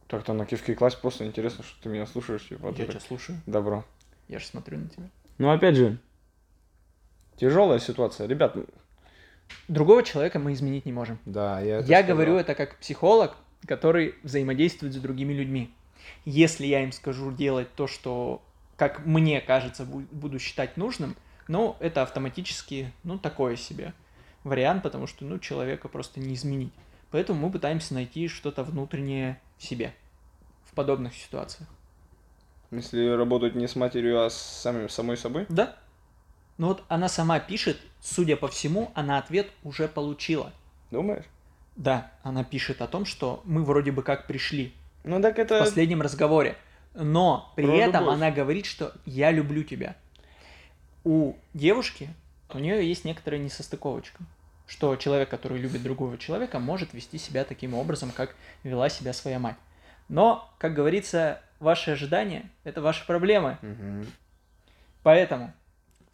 Так-то 0.09 0.33
на 0.33 0.47
кивки 0.47 0.75
класть 0.75 0.99
просто 0.99 1.27
интересно, 1.27 1.63
что 1.63 1.83
ты 1.83 1.91
меня 1.91 2.07
слушаешь. 2.07 2.49
Типа, 2.49 2.75
Я 2.75 2.87
тебя 2.87 3.01
слушаю, 3.01 3.39
Добро. 3.45 3.85
я 4.29 4.39
же 4.39 4.47
смотрю 4.47 4.79
на 4.79 4.89
тебя. 4.89 5.11
Ну, 5.37 5.51
опять 5.51 5.77
же, 5.77 5.99
тяжелая 7.43 7.81
ситуация. 7.81 8.29
Ребят, 8.29 8.57
Другого 9.69 10.03
человека 10.05 10.39
мы 10.39 10.53
изменить 10.53 10.87
не 10.87 10.93
можем. 10.93 11.19
да, 11.27 11.61
я 11.61 11.79
это 11.79 11.89
Я 11.89 11.99
сказал. 11.99 12.15
говорю 12.17 12.37
это 12.37 12.55
как 12.55 12.79
психолог, 12.79 13.37
который 13.67 14.15
взаимодействует 14.23 14.95
с 14.95 14.97
другими 14.97 15.33
людьми. 15.33 15.75
Если 16.25 16.67
я 16.67 16.83
им 16.85 16.93
скажу 16.93 17.33
делать 17.33 17.69
то, 17.75 17.87
что, 17.89 18.41
как 18.77 19.05
мне 19.05 19.41
кажется, 19.41 19.83
бу- 19.83 20.07
буду 20.13 20.39
считать 20.39 20.77
нужным, 20.77 21.17
ну, 21.49 21.77
это 21.81 22.03
автоматически, 22.03 22.93
ну, 23.03 23.19
такое 23.19 23.57
себе 23.57 23.93
вариант, 24.45 24.85
потому 24.85 25.07
что, 25.09 25.25
ну, 25.25 25.39
человека 25.41 25.89
просто 25.89 26.21
не 26.21 26.35
изменить. 26.35 26.73
Поэтому 27.11 27.41
мы 27.47 27.53
пытаемся 27.53 27.93
найти 27.95 28.29
что-то 28.29 28.63
внутреннее 28.63 29.39
в 29.59 29.65
себе 29.65 29.93
в 30.65 30.73
подобных 30.75 31.15
ситуациях. 31.15 31.69
Если 32.71 33.07
работать 33.09 33.55
не 33.57 33.67
с 33.69 33.77
матерью, 33.77 34.25
а 34.25 34.31
с 34.31 34.37
самим, 34.37 34.89
самой 34.89 35.17
собой? 35.19 35.45
Да. 35.51 35.77
Ну 36.59 36.69
вот 36.69 36.85
она 36.89 37.09
сама 37.09 37.41
пишет, 37.41 37.79
судя 38.01 38.37
по 38.37 38.49
всему, 38.49 38.91
она 38.95 39.19
ответ 39.19 39.51
уже 39.63 39.89
получила. 39.89 40.53
Думаешь? 40.91 41.25
Да, 41.77 42.11
она 42.23 42.45
пишет 42.45 42.83
о 42.83 42.87
том, 42.87 43.05
что 43.07 43.41
мы 43.45 43.65
вроде 43.65 43.93
бы 43.93 44.03
как 44.03 44.27
пришли 44.27 44.75
Ну, 45.05 45.21
так 45.23 45.37
в 45.37 45.39
это... 45.39 45.59
последнем 45.61 46.03
разговоре. 46.03 46.57
Но 46.95 47.51
при 47.57 47.65
Про 47.65 47.77
этом 47.77 48.01
любовь. 48.03 48.15
она 48.17 48.31
говорит, 48.31 48.67
что 48.67 48.93
я 49.07 49.31
люблю 49.31 49.63
тебя. 49.65 49.97
У 51.05 51.35
девушки, 51.55 52.11
у 52.51 52.59
нее 52.59 52.87
есть 52.87 53.05
некоторая 53.07 53.41
несостыковочка. 53.41 54.23
Что 54.67 54.95
человек, 54.97 55.31
который 55.31 55.59
любит 55.59 55.83
другого 55.83 56.19
человека, 56.19 56.59
может 56.59 56.93
вести 56.93 57.19
себя 57.19 57.45
таким 57.45 57.75
образом, 57.75 58.11
как 58.15 58.37
вела 58.63 58.89
себя 58.91 59.13
своя 59.15 59.39
мать. 59.39 59.57
Но, 60.09 60.51
как 60.59 60.75
говорится, 60.75 61.41
ваши 61.59 61.93
ожидания– 61.93 62.51
это 62.65 62.83
ваши 62.83 63.07
проблемы. 63.07 63.57
Мгм. 63.63 64.07
Поэтому 65.03 65.53
в 65.62 65.62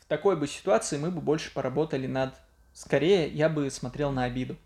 такой 0.08 0.36
бы 0.36 0.46
ситуации 0.46 0.98
мы 0.98 1.10
бы 1.10 1.20
больше 1.20 1.52
поработали 1.52 2.06
над... 2.06 2.34
Скорее, 2.72 3.28
я 3.28 3.48
бы 3.48 3.70
смотрел 3.70 4.10
на 4.10 4.24
обиду. 4.24 4.56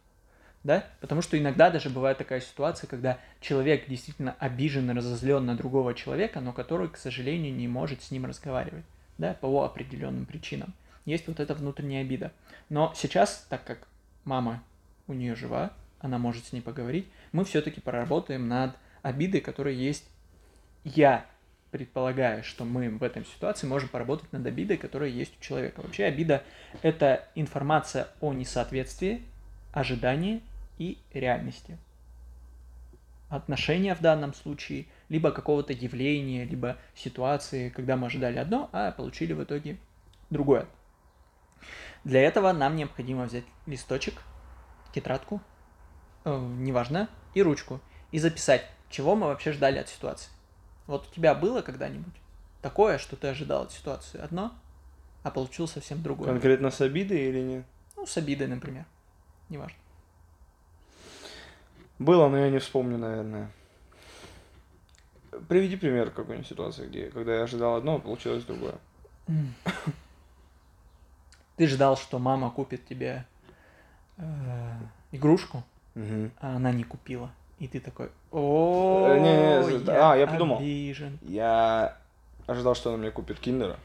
Да? 0.64 0.86
Потому 1.00 1.22
что 1.22 1.38
иногда 1.38 1.70
даже 1.70 1.90
бывает 1.90 2.18
такая 2.18 2.40
ситуация, 2.40 2.86
когда 2.86 3.18
человек 3.40 3.88
действительно 3.88 4.36
обижен 4.38 4.90
и 4.90 4.94
разозлен 4.94 5.44
на 5.44 5.56
другого 5.56 5.92
человека, 5.94 6.40
но 6.40 6.52
который, 6.52 6.88
к 6.88 6.96
сожалению, 6.96 7.54
не 7.54 7.68
может 7.68 8.02
с 8.02 8.10
ним 8.10 8.26
разговаривать. 8.26 8.84
Да, 9.18 9.34
по 9.34 9.64
определенным 9.64 10.24
причинам. 10.24 10.72
Есть 11.04 11.26
вот 11.28 11.38
эта 11.38 11.54
внутренняя 11.54 12.02
обида. 12.02 12.32
Но 12.70 12.92
сейчас, 12.96 13.46
так 13.48 13.64
как 13.64 13.86
мама 14.24 14.62
у 15.06 15.12
нее 15.12 15.34
жива, 15.34 15.72
она 16.00 16.18
может 16.18 16.46
с 16.46 16.52
ней 16.52 16.60
поговорить, 16.60 17.06
мы 17.32 17.44
все-таки 17.44 17.80
поработаем 17.80 18.48
над 18.48 18.74
обидой, 19.02 19.40
которая 19.40 19.74
есть. 19.74 20.08
Я 20.84 21.26
предполагаю, 21.72 22.44
что 22.44 22.64
мы 22.64 22.90
в 22.90 23.02
этой 23.02 23.24
ситуации 23.24 23.66
можем 23.66 23.88
поработать 23.88 24.30
над 24.30 24.46
обидой, 24.46 24.76
которая 24.76 25.08
есть 25.08 25.32
у 25.40 25.42
человека. 25.42 25.80
Вообще 25.80 26.04
обида– 26.04 26.44
это 26.82 27.26
информация 27.34 28.08
о 28.20 28.34
несоответствии, 28.34 29.22
ожидании 29.72 30.42
и 30.78 30.98
реальности. 31.14 31.78
Отношения 33.30 33.94
в 33.94 34.02
данном 34.02 34.34
случае, 34.34 34.84
либо 35.08 35.32
какого-то 35.32 35.72
явления, 35.72 36.44
либо 36.44 36.76
ситуации, 36.94 37.70
когда 37.70 37.96
мы 37.96 38.08
ожидали 38.08 38.36
одно, 38.36 38.68
а 38.72 38.92
получили 38.92 39.32
в 39.32 39.42
итоге 39.42 39.78
другое. 40.28 40.66
Для 42.04 42.20
этого 42.20 42.52
нам 42.52 42.76
необходимо 42.76 43.24
взять 43.24 43.44
листочек, 43.64 44.20
тетрадку, 44.92 45.40
э, 46.26 46.38
неважно, 46.58 47.08
и 47.32 47.40
ручку, 47.40 47.80
и 48.10 48.18
записать, 48.18 48.66
чего 48.90 49.16
мы 49.16 49.28
вообще 49.28 49.52
ждали 49.52 49.78
от 49.78 49.88
ситуации. 49.88 50.30
Вот 50.86 51.06
у 51.10 51.14
тебя 51.14 51.34
было 51.34 51.62
когда-нибудь 51.62 52.14
такое, 52.60 52.98
что 52.98 53.16
ты 53.16 53.28
ожидал 53.28 53.62
от 53.62 53.72
ситуации 53.72 54.20
одно, 54.20 54.52
а 55.22 55.30
получил 55.30 55.68
совсем 55.68 56.02
другое? 56.02 56.28
Конкретно 56.28 56.70
с 56.70 56.80
обидой 56.80 57.28
или 57.28 57.40
нет? 57.40 57.64
Ну, 57.96 58.06
с 58.06 58.16
обидой, 58.16 58.48
например. 58.48 58.84
Неважно. 59.48 59.76
Было, 61.98 62.28
но 62.28 62.38
я 62.38 62.50
не 62.50 62.58
вспомню, 62.58 62.98
наверное. 62.98 63.50
Приведи 65.48 65.76
пример 65.76 66.10
какой-нибудь 66.10 66.48
ситуации, 66.48 66.86
где, 66.86 67.10
когда 67.10 67.36
я 67.36 67.42
ожидал 67.44 67.76
одно, 67.76 67.96
а 67.96 67.98
получилось 68.00 68.44
другое. 68.44 68.74
Ты 71.56 71.66
ждал, 71.68 71.96
что 71.96 72.18
мама 72.18 72.50
купит 72.50 72.86
тебе 72.86 73.24
э, 74.16 74.72
игрушку, 75.12 75.62
Мгм. 75.94 76.32
а 76.40 76.56
она 76.56 76.72
не 76.72 76.82
купила. 76.84 77.30
И 77.62 77.68
ты 77.68 77.78
такой, 77.78 78.08
о, 78.32 79.06
Э, 79.08 79.18
не, 79.20 79.78
не, 79.84 79.90
а, 79.92 80.16
я 80.16 80.26
придумал. 80.26 80.58
обижен. 80.58 81.16
Я 81.22 81.96
ожидал, 82.48 82.74
что 82.74 82.90
она 82.90 82.98
мне 82.98 83.12
купит 83.12 83.38
киндера. 83.38 83.76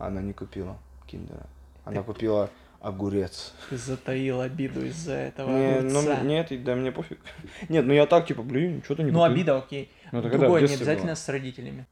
Она 0.00 0.20
не 0.20 0.32
купила 0.32 0.76
киндера. 1.06 1.46
Она 1.84 1.98
Ты- 2.00 2.02
купила 2.02 2.50
огурец. 2.80 3.54
Ты 3.70 3.76
затаил 3.76 4.40
обиду 4.40 4.84
из-за 4.86 5.12
этого 5.12 5.48
Не, 5.50 5.80
ну, 5.82 6.22
нет, 6.24 6.48
да 6.64 6.74
мне 6.74 6.90
пофиг. 6.90 7.20
Нет, 7.68 7.86
ну 7.86 7.92
я 7.92 8.06
так, 8.06 8.26
типа, 8.26 8.42
блин, 8.42 8.82
что-то 8.84 9.04
не 9.04 9.12
Ну, 9.12 9.20
купил. 9.20 9.32
обида, 9.34 9.56
окей. 9.58 9.92
Ну, 10.10 10.18
это 10.18 10.28
Другое, 10.28 10.62
не 10.66 10.74
обязательно 10.74 11.06
было. 11.12 11.14
с 11.14 11.28
родителями. 11.28 11.86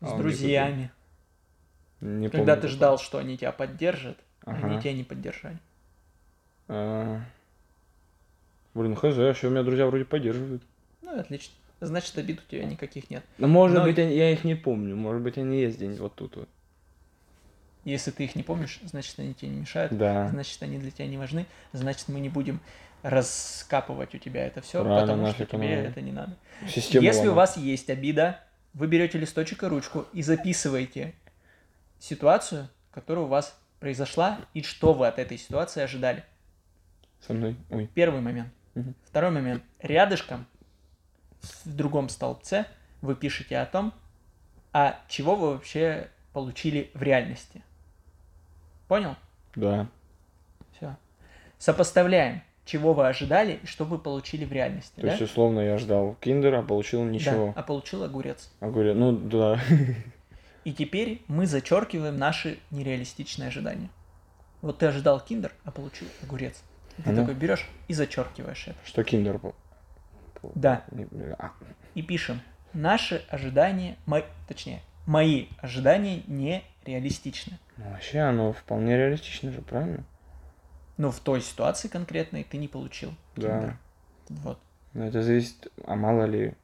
А, 0.00 0.08
С 0.08 0.12
друзьями. 0.14 0.90
Не 2.00 2.28
Когда 2.28 2.54
помню 2.54 2.62
ты 2.62 2.68
ждал, 2.74 2.98
что 2.98 3.18
они 3.18 3.38
тебя 3.38 3.52
поддержат, 3.52 4.18
Ага. 4.44 4.66
они 4.66 4.80
тебя 4.80 4.92
не 4.94 5.04
поддержали. 5.04 5.58
А, 6.68 7.20
Блин, 8.76 8.94
хз, 8.94 9.16
еще 9.16 9.46
у 9.46 9.50
меня 9.50 9.62
друзья 9.62 9.86
вроде 9.86 10.04
поддерживают. 10.04 10.62
Ну, 11.02 11.18
отлично. 11.18 11.54
Значит, 11.80 12.16
обид 12.18 12.40
у 12.46 12.50
тебя 12.50 12.64
никаких 12.64 13.08
нет. 13.10 13.24
Ну, 13.38 13.48
может 13.48 13.78
Но- 13.78 13.84
быть, 13.84 13.96
я 13.96 14.30
их 14.32 14.44
не 14.44 14.54
помню. 14.54 14.94
Может 14.96 15.22
быть, 15.22 15.38
они 15.38 15.60
есть 15.60 15.76
где-нибудь 15.76 16.00
вот 16.00 16.14
тут 16.14 16.36
вот. 16.36 16.48
Если 17.84 18.10
ты 18.10 18.24
их 18.24 18.34
не 18.34 18.42
помнишь, 18.42 18.80
значит, 18.82 19.18
они 19.18 19.32
тебе 19.32 19.50
не 19.50 19.60
мешают. 19.60 19.96
Да. 19.96 20.28
Значит, 20.28 20.62
они 20.62 20.78
для 20.78 20.90
тебя 20.90 21.06
не 21.06 21.16
важны. 21.16 21.46
Значит, 21.72 22.08
мы 22.08 22.20
не 22.20 22.28
будем 22.28 22.60
раскапывать 23.02 24.14
у 24.14 24.18
тебя 24.18 24.46
это 24.46 24.60
все, 24.60 24.82
Правильно, 24.82 25.00
потому 25.02 25.26
что 25.28 25.46
тебе 25.46 25.76
надо. 25.76 25.88
это 25.88 26.00
не 26.00 26.12
надо. 26.12 26.36
Система 26.68 27.04
Если 27.04 27.26
у 27.28 27.30
ломает. 27.30 27.36
вас 27.36 27.56
есть 27.56 27.88
обида, 27.88 28.40
вы 28.74 28.88
берете 28.88 29.18
листочек 29.18 29.62
и 29.62 29.66
ручку 29.66 30.06
и 30.12 30.22
записываете 30.22 31.14
ситуацию, 31.98 32.68
которая 32.90 33.24
у 33.24 33.28
вас 33.28 33.56
произошла, 33.80 34.40
и 34.54 34.62
что 34.62 34.92
вы 34.92 35.06
от 35.06 35.18
этой 35.18 35.38
ситуации 35.38 35.82
ожидали. 35.82 36.24
Со 37.26 37.32
мной. 37.32 37.56
Ой. 37.70 37.88
Первый 37.94 38.20
момент. 38.20 38.48
Мгм. 38.76 38.94
Второй 39.04 39.30
момент. 39.30 39.64
Рядышком, 39.80 40.46
в 41.64 41.74
другом 41.74 42.08
столбце, 42.08 42.66
вы 43.00 43.16
пишете 43.16 43.58
о 43.58 43.66
том, 43.66 43.92
а 44.72 45.00
чего 45.08 45.34
вы 45.34 45.52
вообще 45.54 46.08
получили 46.32 46.90
в 46.94 47.02
реальности. 47.02 47.62
Понял? 48.86 49.16
Да. 49.54 49.88
Все. 50.76 50.96
Сопоставляем, 51.58 52.42
чего 52.66 52.92
вы 52.92 53.08
ожидали 53.08 53.60
и 53.62 53.66
что 53.66 53.86
вы 53.86 53.98
получили 53.98 54.44
в 54.44 54.52
реальности. 54.52 54.96
То 54.96 55.02
да? 55.02 55.08
есть, 55.08 55.22
условно, 55.22 55.60
я 55.60 55.78
ждал 55.78 56.14
киндера, 56.20 56.58
а 56.58 56.62
получил 56.62 57.02
Да, 57.04 57.10
ничего. 57.10 57.54
а 57.56 57.62
получил 57.62 58.04
огурец. 58.04 58.50
Говорю, 58.60 58.94
ну 58.94 59.12
да. 59.12 59.58
И 60.64 60.74
теперь 60.74 61.22
мы 61.28 61.46
зачеркиваем 61.46 62.18
наши 62.18 62.58
нереалистичные 62.70 63.48
ожидания. 63.48 63.88
Вот 64.60 64.78
ты 64.78 64.86
ожидал 64.86 65.20
киндер, 65.20 65.54
а 65.64 65.70
получил 65.70 66.08
огурец. 66.22 66.62
Ты 66.96 67.10
Ага. 67.10 67.20
такой 67.20 67.34
берешь 67.34 67.68
и 67.88 67.94
зачеркиваешь 67.94 68.68
это. 68.68 68.78
Что 68.84 69.04
киндер 69.04 69.38
был? 69.38 69.54
Да. 70.54 70.84
Не- 70.92 71.06
а, 71.38 71.52
И 71.94 72.02
пишем. 72.02 72.40
Наши 72.72 73.24
ожидания, 73.30 73.96
мо- 74.06 74.24
точнее, 74.48 74.80
мои 75.06 75.46
ожидания 75.58 76.22
нереалистичны. 76.26 77.58
Ну, 77.76 77.90
вообще, 77.90 78.20
оно 78.20 78.52
вполне 78.52 78.96
реалистично 78.96 79.50
же, 79.52 79.60
правильно? 79.62 80.04
Но 80.96 81.10
в 81.10 81.20
той 81.20 81.40
ситуации 81.42 81.88
конкретной 81.88 82.44
ты 82.44 82.56
не 82.56 82.68
получил 82.68 83.14
Да. 83.36 83.42
киндер. 83.60 83.76
Вот. 84.28 84.58
Но 84.94 85.06
это 85.06 85.22
зависит, 85.22 85.70
а 85.86 85.94
мало 85.94 86.24
ли, 86.24 86.54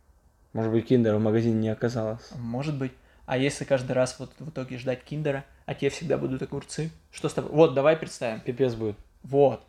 может 0.54 0.72
быть, 0.72 0.86
киндера 0.86 1.16
в 1.18 1.20
магазине 1.20 1.54
не 1.58 1.68
оказалось. 1.68 2.30
Может 2.38 2.78
быть. 2.78 2.92
А 3.26 3.36
если 3.36 3.64
каждый 3.64 3.92
раз 3.92 4.18
вот 4.18 4.32
в 4.38 4.50
итоге 4.50 4.78
ждать 4.78 5.02
киндера, 5.04 5.44
а 5.66 5.74
те 5.74 5.90
всегда 5.90 6.18
будут 6.18 6.42
огурцы? 6.42 6.90
Что 7.10 7.28
с 7.28 7.34
тобой? 7.34 7.52
Вот, 7.52 7.74
давай 7.74 7.96
представим. 7.96 8.40
Пипец 8.40 8.74
будет. 8.74 8.96
Вот. 9.22 9.62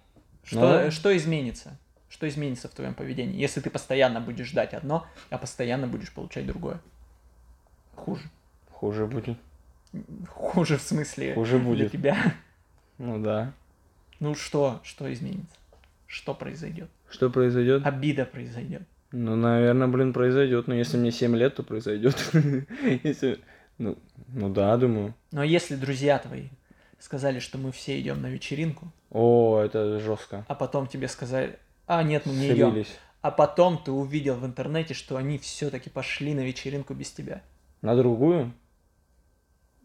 Что, 0.43 0.85
Ну. 0.85 0.91
что 0.91 1.15
изменится? 1.15 1.77
Что 2.09 2.27
изменится 2.27 2.67
в 2.67 2.71
твоем 2.73 2.93
поведении, 2.93 3.39
если 3.39 3.59
ты 3.59 3.69
постоянно 3.69 4.21
будешь 4.21 4.47
ждать 4.47 4.73
одно, 4.73 5.07
а 5.29 5.37
постоянно 5.37 5.87
будешь 5.87 6.11
получать 6.11 6.45
другое? 6.45 6.79
Хуже. 7.95 8.23
Хуже 8.71 9.05
будет. 9.07 9.37
Хуже 10.29 10.77
в 10.77 10.81
смысле 10.81 11.33
Хуже 11.33 11.57
для 11.59 11.67
будет. 11.67 11.91
тебя. 11.91 12.17
Ну 12.97 13.21
да. 13.21 13.53
Ну 14.19 14.35
что, 14.35 14.79
что 14.83 15.11
изменится? 15.11 15.55
Что 16.07 16.33
произойдет? 16.35 16.89
Что 17.09 17.29
произойдет? 17.29 17.85
Обида 17.85 18.25
произойдет. 18.25 18.83
Ну, 19.11 19.35
наверное, 19.35 19.87
блин, 19.87 20.13
произойдет. 20.13 20.67
Но 20.67 20.73
если 20.75 20.97
мне 20.97 21.11
7 21.11 21.35
лет, 21.35 21.55
то 21.55 21.63
произойдет. 21.63 22.15
Если. 23.03 23.39
Ну, 23.77 23.97
ну 24.29 24.49
да, 24.49 24.75
думаю. 24.77 25.15
Но 25.31 25.43
если 25.43 25.75
друзья 25.75 26.19
твои 26.19 26.49
сказали, 27.03 27.39
что 27.39 27.57
мы 27.57 27.71
все 27.71 27.99
идем 27.99 28.21
на 28.21 28.27
вечеринку, 28.27 28.87
О, 29.11 29.59
это 29.59 29.99
жестко. 29.99 30.45
а 30.47 30.55
потом 30.55 30.87
тебе 30.87 31.07
сказали, 31.09 31.59
а 31.85 32.01
нет, 32.01 32.25
мы 32.25 32.33
не 32.33 32.47
идем, 32.53 32.71
Слились. 32.71 32.97
а 33.21 33.29
потом 33.29 33.77
ты 33.83 33.91
увидел 33.91 34.35
в 34.35 34.45
интернете, 34.45 34.93
что 34.93 35.17
они 35.17 35.37
все-таки 35.37 35.89
пошли 35.89 36.33
на 36.33 36.39
вечеринку 36.41 36.93
без 36.93 37.11
тебя. 37.11 37.41
На 37.81 37.95
другую? 37.97 38.53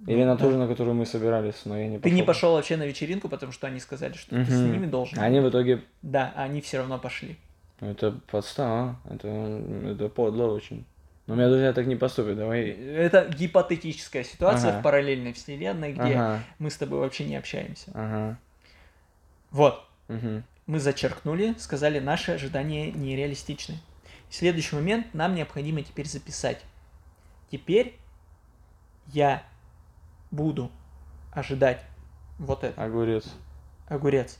Или 0.06 0.22
на 0.22 0.36
Да. 0.36 0.44
ту 0.44 0.52
же, 0.52 0.58
на 0.58 0.68
которую 0.68 0.94
мы 0.94 1.06
собирались, 1.06 1.64
но 1.64 1.76
я 1.76 1.88
не 1.88 1.98
Ты 1.98 2.12
не 2.12 2.22
пошел 2.22 2.52
вообще 2.52 2.76
на 2.76 2.86
вечеринку, 2.86 3.28
потому 3.28 3.50
что 3.50 3.66
они 3.66 3.80
сказали, 3.80 4.12
что 4.12 4.30
ты 4.30 4.44
с 4.44 4.50
ними 4.60 4.86
должен. 4.86 5.18
Они 5.18 5.40
в 5.40 5.48
итоге... 5.48 5.82
Да, 6.02 6.32
они 6.36 6.60
все 6.60 6.78
равно 6.78 6.98
пошли. 6.98 7.36
ну, 7.80 7.90
Это 7.90 8.12
подстава. 8.30 8.96
Это, 9.10 9.26
это 9.26 10.08
подло 10.08 10.44
очень. 10.52 10.84
Но 11.28 11.34
у 11.34 11.36
меня 11.36 11.48
друзья 11.50 11.74
так 11.74 11.86
не 11.86 11.94
поступят, 11.94 12.38
давай. 12.38 12.70
Это 12.70 13.28
гипотетическая 13.28 14.24
ситуация 14.24 14.70
Ага. 14.70 14.80
в 14.80 14.82
параллельной 14.82 15.34
вселенной, 15.34 15.92
где 15.92 16.14
Ага, 16.16 16.42
мы 16.58 16.70
с 16.70 16.76
тобой 16.78 17.00
вообще 17.00 17.26
не 17.26 17.36
общаемся. 17.36 17.90
ага. 17.92 18.38
Вот, 19.50 19.86
Мгм. 20.08 20.42
мы 20.66 20.80
зачеркнули, 20.80 21.54
сказали, 21.58 21.98
наши 21.98 22.32
ожидания 22.32 22.90
нереалистичны. 22.90 23.78
Следующий 24.30 24.74
момент 24.74 25.12
нам 25.12 25.34
необходимо 25.34 25.82
теперь 25.82 26.06
записать. 26.06 26.62
Теперь 27.50 27.94
я 29.08 29.42
буду 30.30 30.70
ожидать 31.32 31.82
вот 32.38 32.64
это, 32.64 32.82
Огурец. 32.82 33.26
огурец. 33.88 34.38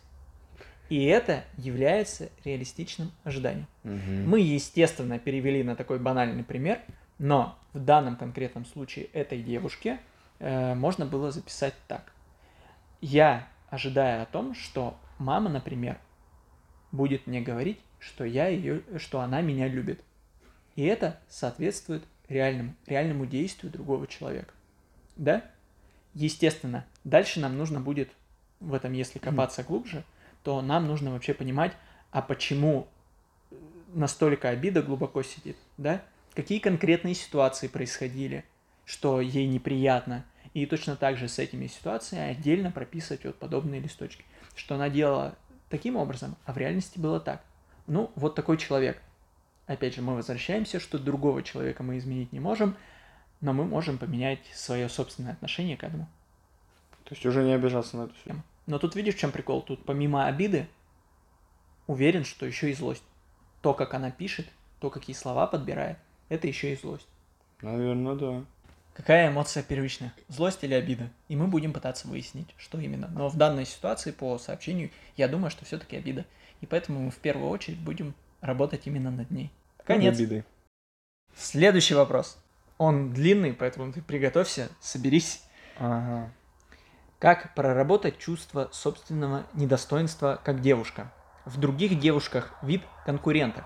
И 0.88 1.04
это 1.04 1.44
является 1.56 2.30
реалистичным 2.44 3.12
ожиданием. 3.24 3.66
Мгм. 3.84 4.28
Мы, 4.28 4.40
естественно, 4.40 5.18
перевели 5.18 5.62
на 5.62 5.76
такой 5.76 5.98
банальный 5.98 6.44
пример, 6.44 6.80
но 7.18 7.58
в 7.72 7.80
данном 7.80 8.16
конкретном 8.16 8.64
случае 8.64 9.06
этой 9.06 9.42
девушке 9.42 10.00
э, 10.38 10.74
можно 10.74 11.04
было 11.04 11.30
записать 11.30 11.74
так. 11.88 12.12
Я 13.00 13.48
ожидаю 13.68 14.22
о 14.22 14.26
том, 14.26 14.54
что 14.54 14.98
мама, 15.18 15.50
например, 15.50 15.98
будет 16.90 17.26
мне 17.26 17.40
говорить, 17.40 17.80
что 17.98 18.24
я 18.24 18.48
ее, 18.48 18.82
что 18.98 19.20
она 19.20 19.42
меня 19.42 19.68
любит. 19.68 20.00
И 20.74 20.84
это 20.84 21.18
соответствует 21.28 22.04
реальному, 22.28 22.74
реальному 22.86 23.26
действию 23.26 23.72
другого 23.72 24.06
человека. 24.06 24.54
Да? 25.16 25.44
Естественно, 26.14 26.86
дальше 27.04 27.40
нам 27.40 27.58
нужно 27.58 27.80
будет 27.80 28.10
в 28.60 28.72
этом, 28.74 28.92
если 28.92 29.18
копаться 29.18 29.62
глубже, 29.62 30.04
то 30.42 30.62
нам 30.62 30.86
нужно 30.86 31.12
вообще 31.12 31.34
понимать, 31.34 31.72
а 32.10 32.22
почему 32.22 32.88
настолько 33.94 34.50
обида 34.50 34.82
глубоко 34.82 35.22
сидит, 35.22 35.56
да? 35.76 36.02
Какие 36.34 36.58
конкретные 36.58 37.14
ситуации 37.14 37.68
происходили, 37.68 38.44
что 38.84 39.20
ей 39.20 39.46
неприятно, 39.46 40.24
и 40.54 40.66
точно 40.66 40.96
так 40.96 41.16
же 41.16 41.28
с 41.28 41.38
этими 41.38 41.66
ситуациями 41.66 42.30
отдельно 42.30 42.70
прописывать 42.70 43.24
вот 43.24 43.36
подобные 43.36 43.80
листочки, 43.80 44.24
что 44.54 44.76
она 44.76 44.88
делала 44.88 45.36
таким 45.68 45.96
образом, 45.96 46.36
а 46.44 46.52
в 46.52 46.58
реальности 46.58 46.98
было 46.98 47.20
так. 47.20 47.42
Ну, 47.86 48.10
вот 48.14 48.34
такой 48.34 48.56
человек. 48.56 49.00
Опять 49.66 49.94
же, 49.94 50.02
мы 50.02 50.14
возвращаемся, 50.14 50.80
что 50.80 50.98
другого 50.98 51.42
человека 51.42 51.82
мы 51.82 51.98
изменить 51.98 52.32
не 52.32 52.40
можем, 52.40 52.76
но 53.40 53.52
мы 53.52 53.64
можем 53.64 53.98
поменять 53.98 54.40
свое 54.54 54.88
собственное 54.88 55.32
отношение 55.32 55.76
к 55.76 55.84
этому. 55.84 56.08
То 57.04 57.14
есть 57.14 57.24
уже 57.26 57.42
не 57.42 57.52
обижаться 57.52 57.96
на 57.96 58.02
эту 58.04 58.14
всю. 58.14 58.42
Но 58.68 58.78
тут 58.78 58.94
видишь, 58.94 59.14
в 59.14 59.18
чем 59.18 59.32
прикол? 59.32 59.62
Тут 59.62 59.86
помимо 59.86 60.26
обиды, 60.26 60.68
уверен, 61.86 62.24
что 62.24 62.44
еще 62.44 62.70
и 62.70 62.74
злость. 62.74 63.02
То, 63.62 63.72
как 63.72 63.94
она 63.94 64.10
пишет, 64.10 64.46
то, 64.78 64.90
какие 64.90 65.16
слова 65.16 65.46
подбирает, 65.46 65.96
это 66.28 66.46
еще 66.46 66.74
и 66.74 66.76
злость. 66.76 67.08
Наверное, 67.62 68.14
да. 68.14 68.44
Какая 68.92 69.30
эмоция 69.30 69.62
первичная? 69.62 70.12
Злость 70.28 70.62
или 70.64 70.74
обида? 70.74 71.08
И 71.28 71.36
мы 71.36 71.46
будем 71.46 71.72
пытаться 71.72 72.06
выяснить, 72.08 72.54
что 72.58 72.78
именно. 72.78 73.08
Но 73.08 73.30
в 73.30 73.38
данной 73.38 73.64
ситуации 73.64 74.10
по 74.10 74.38
сообщению 74.38 74.90
я 75.16 75.28
думаю, 75.28 75.50
что 75.50 75.64
все-таки 75.64 75.96
обида. 75.96 76.26
И 76.60 76.66
поэтому 76.66 77.00
мы 77.00 77.10
в 77.10 77.16
первую 77.16 77.48
очередь 77.48 77.78
будем 77.78 78.14
работать 78.42 78.86
именно 78.86 79.10
над 79.10 79.30
ней. 79.30 79.50
Конец. 79.84 80.14
Обиды. 80.14 80.44
Следующий 81.34 81.94
вопрос. 81.94 82.38
Он 82.76 83.14
длинный, 83.14 83.54
поэтому 83.54 83.90
ты 83.94 84.02
приготовься, 84.02 84.68
соберись. 84.78 85.42
Ага. 85.78 86.30
Как 87.18 87.52
проработать 87.56 88.18
чувство 88.18 88.68
собственного 88.70 89.44
недостоинства 89.52 90.40
как 90.44 90.60
девушка? 90.60 91.10
В 91.46 91.58
других 91.58 91.98
девушках 91.98 92.54
вид 92.62 92.82
конкуренток. 93.04 93.64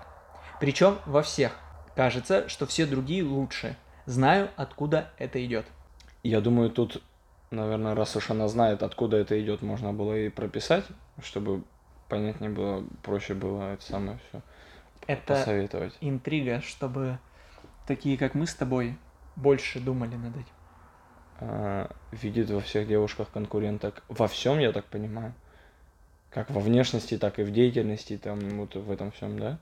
Причем 0.59 0.97
во 1.05 1.21
всех. 1.21 1.55
Кажется, 1.95 2.49
что 2.49 2.65
все 2.65 2.87
другие 2.87 3.23
лучше. 3.23 3.77
Знаю, 4.07 4.49
откуда 4.55 5.11
это 5.19 5.43
идет. 5.45 5.67
Я 6.23 6.41
думаю, 6.41 6.71
тут, 6.71 7.03
наверное, 7.51 7.93
раз 7.93 8.15
уж 8.15 8.31
она 8.31 8.47
знает, 8.47 8.81
откуда 8.81 9.17
это 9.17 9.39
идет, 9.39 9.61
можно 9.61 9.93
было 9.93 10.17
и 10.17 10.29
прописать, 10.29 10.85
чтобы 11.21 11.63
понятнее 12.09 12.49
было, 12.49 12.83
проще 13.03 13.35
было 13.35 13.73
это 13.73 13.83
самое 13.83 14.17
все 14.29 14.41
Это 15.05 15.35
посоветовать. 15.35 15.95
интрига, 16.01 16.61
чтобы 16.61 17.19
такие, 17.85 18.17
как 18.17 18.33
мы 18.33 18.47
с 18.47 18.55
тобой, 18.55 18.97
больше 19.35 19.79
думали 19.79 20.15
над 20.15 20.35
этим. 20.37 20.52
А, 21.39 21.89
видит 22.11 22.49
во 22.49 22.61
всех 22.61 22.87
девушках 22.87 23.29
конкуренток. 23.31 24.03
Во 24.09 24.27
всем, 24.27 24.59
я 24.59 24.71
так 24.71 24.85
понимаю. 24.85 25.33
Как 26.29 26.49
во 26.49 26.59
внешности, 26.59 27.17
так 27.17 27.39
и 27.39 27.43
в 27.43 27.51
деятельности, 27.51 28.17
там, 28.17 28.39
вот 28.57 28.75
в 28.75 28.91
этом 28.91 29.11
всем, 29.11 29.39
да? 29.39 29.59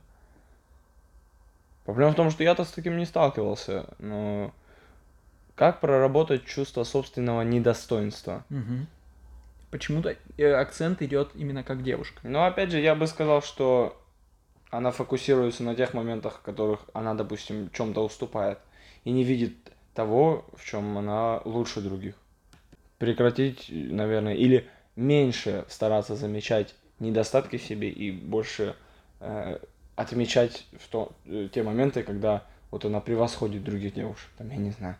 Проблема 1.85 2.11
в 2.11 2.15
том, 2.15 2.29
что 2.31 2.43
я-то 2.43 2.63
с 2.63 2.71
таким 2.71 2.97
не 2.97 3.05
сталкивался, 3.05 3.85
но 3.99 4.53
как 5.55 5.79
проработать 5.79 6.45
чувство 6.45 6.83
собственного 6.83 7.41
недостоинства? 7.41 8.45
Почему-то 9.71 10.15
э, 10.37 10.53
акцент 10.53 11.01
идет 11.01 11.31
именно 11.33 11.63
как 11.63 11.83
девушка. 11.83 12.19
Но 12.23 12.45
опять 12.45 12.71
же, 12.71 12.79
я 12.79 12.93
бы 12.93 13.07
сказал, 13.07 13.41
что 13.41 13.97
она 14.69 14.91
фокусируется 14.91 15.63
на 15.63 15.75
тех 15.75 15.93
моментах, 15.93 16.39
в 16.39 16.41
которых 16.41 16.81
она, 16.93 17.13
допустим, 17.13 17.69
чем-то 17.71 18.03
уступает, 18.03 18.59
и 19.03 19.11
не 19.11 19.23
видит 19.23 19.60
того, 19.93 20.45
в 20.53 20.65
чем 20.65 20.97
она 20.97 21.41
лучше 21.45 21.81
других. 21.81 22.15
Прекратить, 22.97 23.65
наверное, 23.69 24.35
или 24.35 24.67
меньше 24.95 25.65
стараться 25.69 26.15
замечать 26.15 26.75
недостатки 26.99 27.57
в 27.57 27.63
себе 27.63 27.89
и 27.89 28.11
больше 28.11 28.75
э, 29.19 29.59
отмечать 29.95 30.65
в 30.79 30.87
то, 30.89 31.11
э, 31.25 31.49
те 31.51 31.63
моменты, 31.63 32.03
когда 32.03 32.45
вот 32.69 32.85
она 32.85 32.99
превосходит 32.99 33.63
других 33.63 33.93
девушек. 33.93 34.29
Там, 34.37 34.49
я 34.49 34.57
не 34.57 34.71
знаю, 34.71 34.97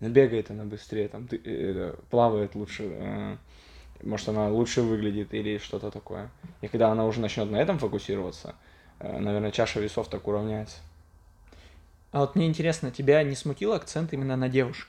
бегает 0.00 0.50
она 0.50 0.64
быстрее, 0.64 1.08
там, 1.08 1.26
ты- 1.28 1.40
э, 1.44 1.94
плавает 2.10 2.54
лучше, 2.54 2.84
э, 2.90 3.36
может, 4.02 4.28
она 4.28 4.48
лучше 4.48 4.82
выглядит 4.82 5.32
или 5.32 5.58
что-то 5.58 5.90
такое. 5.90 6.30
И 6.60 6.68
когда 6.68 6.90
она 6.90 7.06
уже 7.06 7.20
начнет 7.20 7.50
на 7.50 7.56
этом 7.56 7.78
фокусироваться, 7.78 8.54
э, 8.98 9.18
наверное, 9.18 9.50
чаша 9.50 9.80
весов 9.80 10.08
так 10.08 10.26
уравняется. 10.26 10.78
А 12.14 12.20
вот 12.20 12.36
мне 12.36 12.46
интересно, 12.46 12.92
тебя 12.92 13.24
не 13.24 13.34
смутил 13.34 13.72
акцент 13.72 14.12
именно 14.12 14.36
на 14.36 14.48
девушек? 14.48 14.86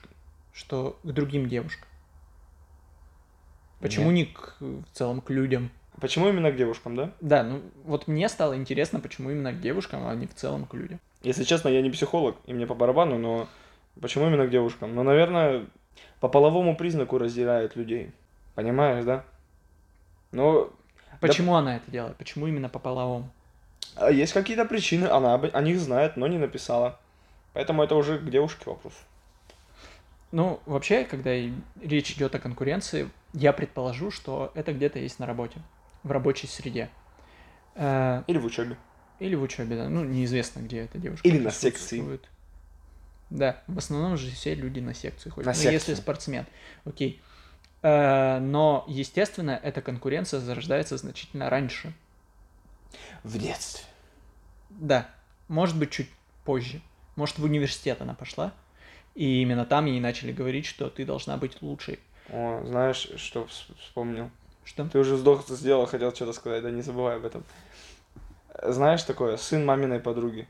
Что 0.52 0.96
к 1.02 1.08
другим 1.08 1.48
девушкам? 1.48 1.88
Почему 3.80 4.12
не 4.12 4.26
к, 4.26 4.54
в 4.60 4.84
целом 4.92 5.20
к 5.20 5.30
людям? 5.30 5.70
Почему 6.00 6.28
именно 6.28 6.52
к 6.52 6.56
девушкам, 6.56 6.94
да? 6.94 7.10
Да, 7.20 7.42
ну 7.42 7.62
вот 7.82 8.06
мне 8.06 8.28
стало 8.28 8.56
интересно, 8.56 9.00
почему 9.00 9.32
именно 9.32 9.52
к 9.52 9.60
девушкам, 9.60 10.06
а 10.06 10.14
не 10.14 10.28
в 10.28 10.36
целом 10.36 10.66
к 10.66 10.74
людям. 10.74 11.00
Если 11.22 11.42
честно, 11.42 11.68
я 11.68 11.82
не 11.82 11.90
психолог, 11.90 12.36
и 12.46 12.52
мне 12.52 12.64
по 12.64 12.76
барабану, 12.76 13.18
но 13.18 13.48
почему 14.00 14.28
именно 14.28 14.46
к 14.46 14.50
девушкам? 14.50 14.94
Ну, 14.94 15.02
наверное, 15.02 15.66
по 16.20 16.28
половому 16.28 16.76
признаку 16.76 17.18
разделяют 17.18 17.74
людей. 17.74 18.12
Понимаешь, 18.54 19.04
да? 19.04 19.24
Ну, 20.30 20.72
Почему 21.20 21.56
она 21.56 21.78
это 21.78 21.90
делает? 21.90 22.16
Почему 22.18 22.46
именно 22.46 22.68
по 22.68 22.78
половому? 22.78 23.28
а 23.96 24.12
есть 24.12 24.32
какие-то 24.32 24.64
причины, 24.64 25.06
она 25.06 25.34
об- 25.34 25.50
о 25.52 25.60
них 25.60 25.80
знает, 25.80 26.16
но 26.16 26.28
не 26.28 26.38
написала. 26.38 27.00
Поэтому 27.56 27.82
это 27.82 27.94
уже 27.94 28.18
к 28.18 28.28
девушке 28.28 28.64
вопрос. 28.66 28.92
Ну, 30.30 30.60
вообще, 30.66 31.04
когда 31.04 31.30
речь 31.80 32.10
идет 32.10 32.34
о 32.34 32.38
конкуренции, 32.38 33.08
я 33.32 33.54
предположу, 33.54 34.10
что 34.10 34.52
это 34.54 34.74
где-то 34.74 34.98
есть 34.98 35.18
на 35.18 35.24
работе, 35.24 35.62
в 36.02 36.10
рабочей 36.10 36.48
среде. 36.48 36.90
Э, 37.74 38.24
Или 38.26 38.36
в 38.36 38.44
учебе. 38.44 38.76
Или 39.20 39.36
в 39.36 39.42
учебе, 39.42 39.74
да. 39.74 39.88
Ну, 39.88 40.04
неизвестно, 40.04 40.60
где 40.60 40.80
эта 40.80 40.98
девушка. 40.98 41.26
Или 41.26 41.38
на 41.38 41.50
секции. 41.50 42.20
Да, 43.30 43.62
в 43.68 43.78
основном 43.78 44.18
же 44.18 44.30
все 44.30 44.54
люди 44.54 44.80
на 44.80 44.92
секцию 44.92 45.32
ходят. 45.32 45.46
На 45.46 45.52
ну, 45.52 45.58
если 45.58 45.78
секцию. 45.78 45.96
спортсмен. 45.96 46.46
Окей. 46.84 47.22
Э, 47.80 48.38
Но, 48.38 48.84
естественно, 48.86 49.58
эта 49.62 49.80
конкуренция 49.80 50.40
зарождается 50.40 50.98
значительно 50.98 51.48
раньше. 51.48 51.94
В 53.24 53.38
детстве. 53.38 53.86
Да, 54.68 55.08
может 55.48 55.78
быть, 55.78 55.90
чуть 55.90 56.10
позже. 56.44 56.82
Может, 57.16 57.38
в 57.38 57.44
университет 57.44 58.00
она 58.00 58.14
пошла. 58.14 58.52
И 59.14 59.40
именно 59.42 59.64
там 59.64 59.86
ей 59.86 59.98
начали 60.00 60.30
говорить, 60.32 60.66
что 60.66 60.90
ты 60.90 61.04
должна 61.06 61.36
быть 61.38 61.62
лучшей. 61.62 61.98
О, 62.28 62.62
знаешь, 62.66 63.08
что 63.16 63.44
вс- 63.44 63.74
вспомнил? 63.80 64.30
Что? 64.64 64.84
Ты 64.88 64.98
уже 64.98 65.14
вздох 65.14 65.48
сделал, 65.48 65.86
хотел 65.86 66.14
что-то 66.14 66.32
сказать, 66.32 66.62
да 66.62 66.70
не 66.70 66.82
забывай 66.82 67.16
об 67.16 67.24
этом. 67.24 67.44
Знаешь 68.62 69.02
такое, 69.02 69.36
сын 69.36 69.64
маминой 69.64 70.00
подруги. 70.00 70.46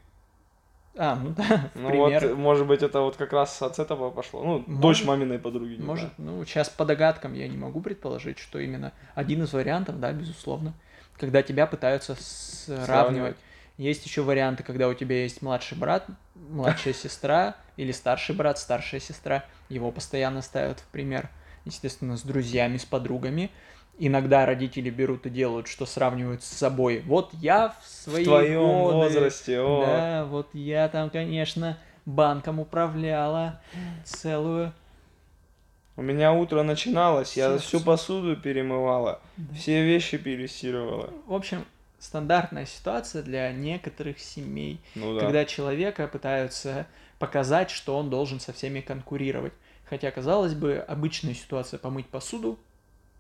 А, 0.97 1.15
ну 1.17 1.35
да, 1.37 1.71
Ну 1.75 1.91
пример. 1.91 2.29
вот, 2.29 2.39
может 2.39 2.67
быть, 2.67 2.83
это 2.83 3.01
вот 3.03 3.17
как 3.17 3.33
раз 3.33 3.61
от 3.61 3.79
этого 3.79 4.11
пошло. 4.11 4.43
Ну, 4.43 4.59
Может. 4.67 4.81
дочь 4.81 5.05
маминой 5.05 5.39
подруги. 5.39 5.77
Может, 5.81 6.11
знаю. 6.17 6.39
ну, 6.39 6.45
сейчас 6.47 6.71
по 6.71 6.85
догадкам 6.87 7.35
я 7.35 7.47
не 7.49 7.57
могу 7.59 7.81
предположить, 7.83 8.39
что 8.39 8.59
именно 8.59 8.93
один 9.15 9.43
из 9.43 9.53
вариантов, 9.53 10.01
да, 10.01 10.13
безусловно, 10.13 10.73
когда 11.19 11.43
тебя 11.43 11.67
пытаются 11.67 12.17
сравнивать. 12.19 12.87
Сравнивать. 12.87 13.37
Есть 13.79 14.07
еще 14.07 14.23
варианты, 14.23 14.63
когда 14.63 14.89
у 14.89 14.95
тебя 14.95 15.23
есть 15.23 15.43
младший 15.43 15.77
брат, 15.77 16.07
младшая 16.35 16.95
сестра 16.95 17.57
или 17.77 17.93
старший 17.93 18.35
брат, 18.35 18.59
старшая 18.59 19.01
сестра. 19.01 19.45
Его 19.69 19.91
постоянно 19.91 20.43
ставят 20.43 20.81
в 20.81 20.87
пример, 20.87 21.29
естественно, 21.65 22.17
с 22.17 22.23
друзьями, 22.23 22.79
с 22.79 22.85
подругами. 22.85 23.51
Иногда 23.99 24.45
родители 24.45 24.91
берут 24.91 25.27
и 25.27 25.31
делают, 25.31 25.69
что 25.69 25.87
сравнивают 25.87 26.43
с 26.43 26.49
собой. 26.49 27.03
Вот 27.07 27.31
я 27.35 27.75
в 27.81 27.87
свои 27.87 28.25
В 28.25 28.27
твоем 28.27 28.61
годы, 28.61 28.97
возрасте, 28.97 29.61
о. 29.61 29.87
Да, 29.87 30.25
вот 30.27 30.49
я 30.55 30.89
там, 30.89 31.09
конечно, 31.09 31.79
банком 32.05 32.61
управляла 32.61 33.61
целую. 34.05 34.73
У 35.97 36.03
меня 36.03 36.35
утро 36.35 36.63
начиналось, 36.63 37.39
я 37.39 37.57
всю 37.57 37.81
посуду 37.81 38.37
перемывала, 38.37 39.21
все 39.55 39.83
вещи 39.83 40.19
перестирывала. 40.19 41.11
В 41.27 41.33
общем, 41.33 41.65
стандартная 41.99 42.67
ситуация 42.67 43.23
для 43.23 43.53
некоторых 43.53 44.19
семей, 44.19 44.81
Ну 44.95 45.15
да. 45.15 45.21
когда 45.21 45.45
человека 45.45 46.07
пытаются 46.09 46.87
показать, 47.19 47.71
что 47.71 47.97
он 47.97 48.11
должен 48.11 48.41
со 48.41 48.53
всеми 48.53 48.81
конкурировать. 48.81 49.53
Хотя, 49.89 50.11
казалось 50.11 50.55
бы, 50.55 50.77
обычная 50.77 51.35
ситуация 51.35 51.79
помыть 51.79 52.07
посуду, 52.07 52.59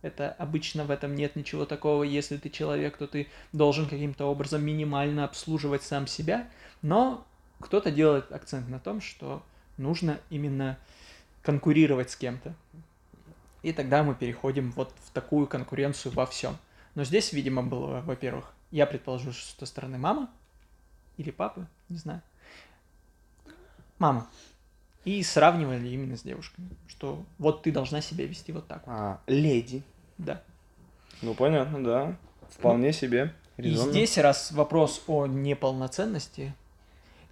это 0.02 0.30
обычно 0.38 0.84
в 0.84 0.90
этом 0.90 1.14
нет 1.14 1.36
ничего 1.36 1.64
такого. 1.64 2.02
Если 2.02 2.36
ты 2.36 2.50
человек, 2.50 2.96
то 2.96 3.06
ты 3.06 3.28
должен 3.52 3.88
каким-то 3.88 4.26
образом 4.26 4.64
минимально 4.64 5.24
обслуживать 5.24 5.82
сам 5.82 6.06
себя. 6.06 6.48
Но 6.82 7.26
кто-то 7.60 7.90
делает 7.90 8.30
акцент 8.30 8.68
на 8.68 8.78
том, 8.78 9.00
что 9.00 9.42
нужно 9.78 10.20
именно 10.30 10.78
конкурировать 11.42 12.10
с 12.10 12.16
кем-то. 12.16 12.54
И 13.62 13.72
тогда 13.72 14.02
мы 14.02 14.14
переходим 14.14 14.70
вот 14.72 14.92
в 15.04 15.10
такую 15.10 15.46
конкуренцию 15.46 16.12
во 16.12 16.26
всем. 16.26 16.56
Но 16.94 17.04
здесь, 17.04 17.32
видимо, 17.32 17.62
было, 17.62 18.00
во-первых, 18.02 18.52
я 18.70 18.86
предположу, 18.86 19.32
что 19.32 19.60
со 19.60 19.66
стороны 19.66 19.98
мамы 19.98 20.28
или 21.16 21.30
папы, 21.30 21.66
не 21.88 21.98
знаю. 21.98 22.22
Мама. 23.98 24.26
И 25.04 25.22
сравнивали 25.22 25.88
именно 25.88 26.16
с 26.16 26.22
девушками, 26.22 26.68
что 26.88 27.24
вот 27.38 27.62
ты 27.62 27.72
должна 27.72 28.00
себя 28.00 28.26
вести 28.26 28.52
вот 28.52 28.66
так. 28.66 28.86
вот. 28.86 28.92
А, 28.92 29.20
леди. 29.26 29.82
Да. 30.18 30.42
Ну 31.22 31.34
понятно, 31.34 31.82
да. 31.82 32.16
Вполне 32.50 32.92
себе. 32.92 33.32
И 33.56 33.62
резонно. 33.62 33.92
здесь, 33.92 34.18
раз 34.18 34.52
вопрос 34.52 35.02
о 35.06 35.26
неполноценности, 35.26 36.54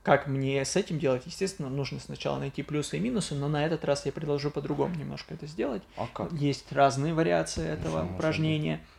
как 0.03 0.27
мне 0.27 0.65
с 0.65 0.77
этим 0.77 0.99
делать, 0.99 1.23
естественно, 1.27 1.69
нужно 1.69 1.99
сначала 1.99 2.39
найти 2.39 2.63
плюсы 2.63 2.99
и 2.99 3.01
минусы, 3.01 3.35
но 3.35 3.49
на 3.49 3.65
этот 3.65 3.85
раз 3.85 4.07
я 4.07 4.13
предложу 4.13 4.51
по-другому 4.51 4.95
немножко 4.95 5.35
это 5.35 5.47
сделать. 5.47 5.83
А 5.97 6.07
как? 6.07 6.33
Есть 6.33 6.71
разные 6.73 7.15
вариации 7.15 7.67
этого 7.67 8.01
Само 8.01 8.15
упражнения. 8.15 8.77
Э, 8.77 8.94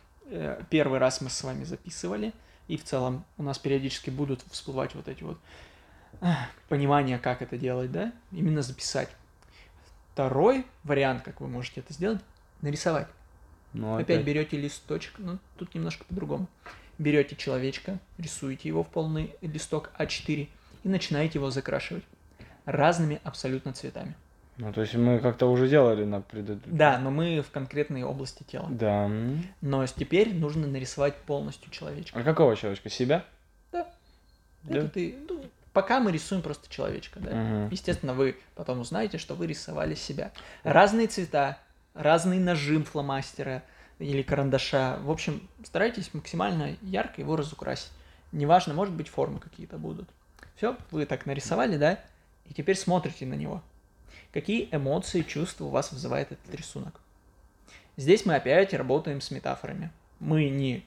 Первый 0.70 0.98
раз 0.98 1.20
мы 1.20 1.30
с 1.30 1.42
вами 1.42 1.64
записывали, 1.64 2.32
и 2.68 2.76
в 2.76 2.84
целом 2.84 3.24
у 3.38 3.42
нас 3.42 3.58
периодически 3.58 4.10
будут 4.10 4.42
всплывать 4.50 4.94
вот 4.94 5.08
эти 5.08 5.22
вот 5.22 5.38
понимания, 6.68 7.18
как 7.18 7.42
это 7.42 7.56
делать, 7.56 7.92
да? 7.92 8.12
Именно 8.32 8.62
записать. 8.62 9.08
Второй 10.12 10.64
вариант, 10.82 11.22
как 11.22 11.40
вы 11.40 11.48
можете 11.48 11.80
это 11.80 11.92
сделать, 11.92 12.20
нарисовать. 12.62 13.06
Ну, 13.72 13.98
Опять 13.98 14.24
берете 14.24 14.56
листочек, 14.56 15.14
ну 15.18 15.38
тут 15.58 15.74
немножко 15.74 16.04
по-другому. 16.06 16.48
Берете 16.98 17.36
человечка, 17.36 17.98
рисуете 18.16 18.68
его 18.68 18.82
в 18.82 18.88
полный 18.88 19.36
листок 19.42 19.90
А4 19.98 20.48
и 20.82 20.88
начинаете 20.88 21.38
его 21.38 21.50
закрашивать 21.50 22.04
разными 22.64 23.20
абсолютно 23.22 23.74
цветами. 23.74 24.14
Ну, 24.58 24.72
то 24.72 24.80
есть 24.80 24.94
мы 24.94 25.18
как-то 25.18 25.50
уже 25.50 25.68
делали 25.68 26.04
на 26.04 26.22
предыдущем. 26.22 26.76
Да, 26.76 26.98
но 26.98 27.10
мы 27.10 27.42
в 27.42 27.50
конкретной 27.50 28.02
области 28.04 28.42
тела. 28.42 28.68
Да. 28.70 29.10
Но 29.60 29.86
теперь 29.86 30.34
нужно 30.34 30.66
нарисовать 30.66 31.16
полностью 31.16 31.70
человечка. 31.70 32.18
А 32.18 32.22
какого 32.22 32.56
человечка? 32.56 32.88
Себя? 32.88 33.24
Да. 33.70 33.86
Да? 34.62 34.78
Это 34.78 34.88
ты, 34.88 35.16
ну, 35.28 35.44
пока 35.72 36.00
мы 36.00 36.10
рисуем 36.10 36.40
просто 36.40 36.70
человечка, 36.70 37.20
да. 37.20 37.30
Мгм. 37.30 37.68
Естественно, 37.70 38.14
вы 38.14 38.36
потом 38.54 38.80
узнаете, 38.80 39.18
что 39.18 39.34
вы 39.34 39.46
рисовали 39.46 39.94
себя. 39.94 40.32
Разные 40.62 41.06
цвета, 41.06 41.58
разный 41.92 42.38
нажим 42.38 42.84
фломастера 42.84 43.62
или 43.98 44.22
карандаша. 44.22 44.98
В 45.02 45.10
общем, 45.10 45.46
старайтесь 45.64 46.14
максимально 46.14 46.76
ярко 46.80 47.20
его 47.20 47.36
разукрасить. 47.36 47.90
Неважно, 48.32 48.72
может 48.72 48.94
быть, 48.94 49.08
формы 49.08 49.38
какие-то 49.38 49.76
будут. 49.76 50.08
Все, 50.56 50.76
вы 50.90 51.04
так 51.04 51.26
нарисовали, 51.26 51.76
да? 51.76 52.00
И 52.46 52.54
теперь 52.54 52.76
смотрите 52.76 53.26
на 53.26 53.34
него. 53.34 53.62
Какие 54.36 54.68
эмоции, 54.70 55.22
чувства 55.22 55.64
у 55.64 55.70
вас 55.70 55.92
вызывает 55.92 56.30
этот 56.30 56.54
рисунок? 56.54 57.00
Здесь 57.96 58.26
мы 58.26 58.34
опять 58.34 58.74
работаем 58.74 59.22
с 59.22 59.30
метафорами. 59.30 59.90
Мы 60.20 60.50
не 60.50 60.84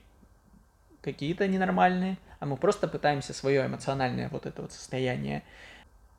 какие-то 1.02 1.48
ненормальные, 1.48 2.20
а 2.40 2.46
мы 2.46 2.58
просто 2.58 2.88
пытаемся 2.88 3.34
свое 3.34 3.66
эмоциональное 3.66 4.30
вот 4.30 4.46
это 4.46 4.62
вот 4.62 4.72
состояние 4.72 5.42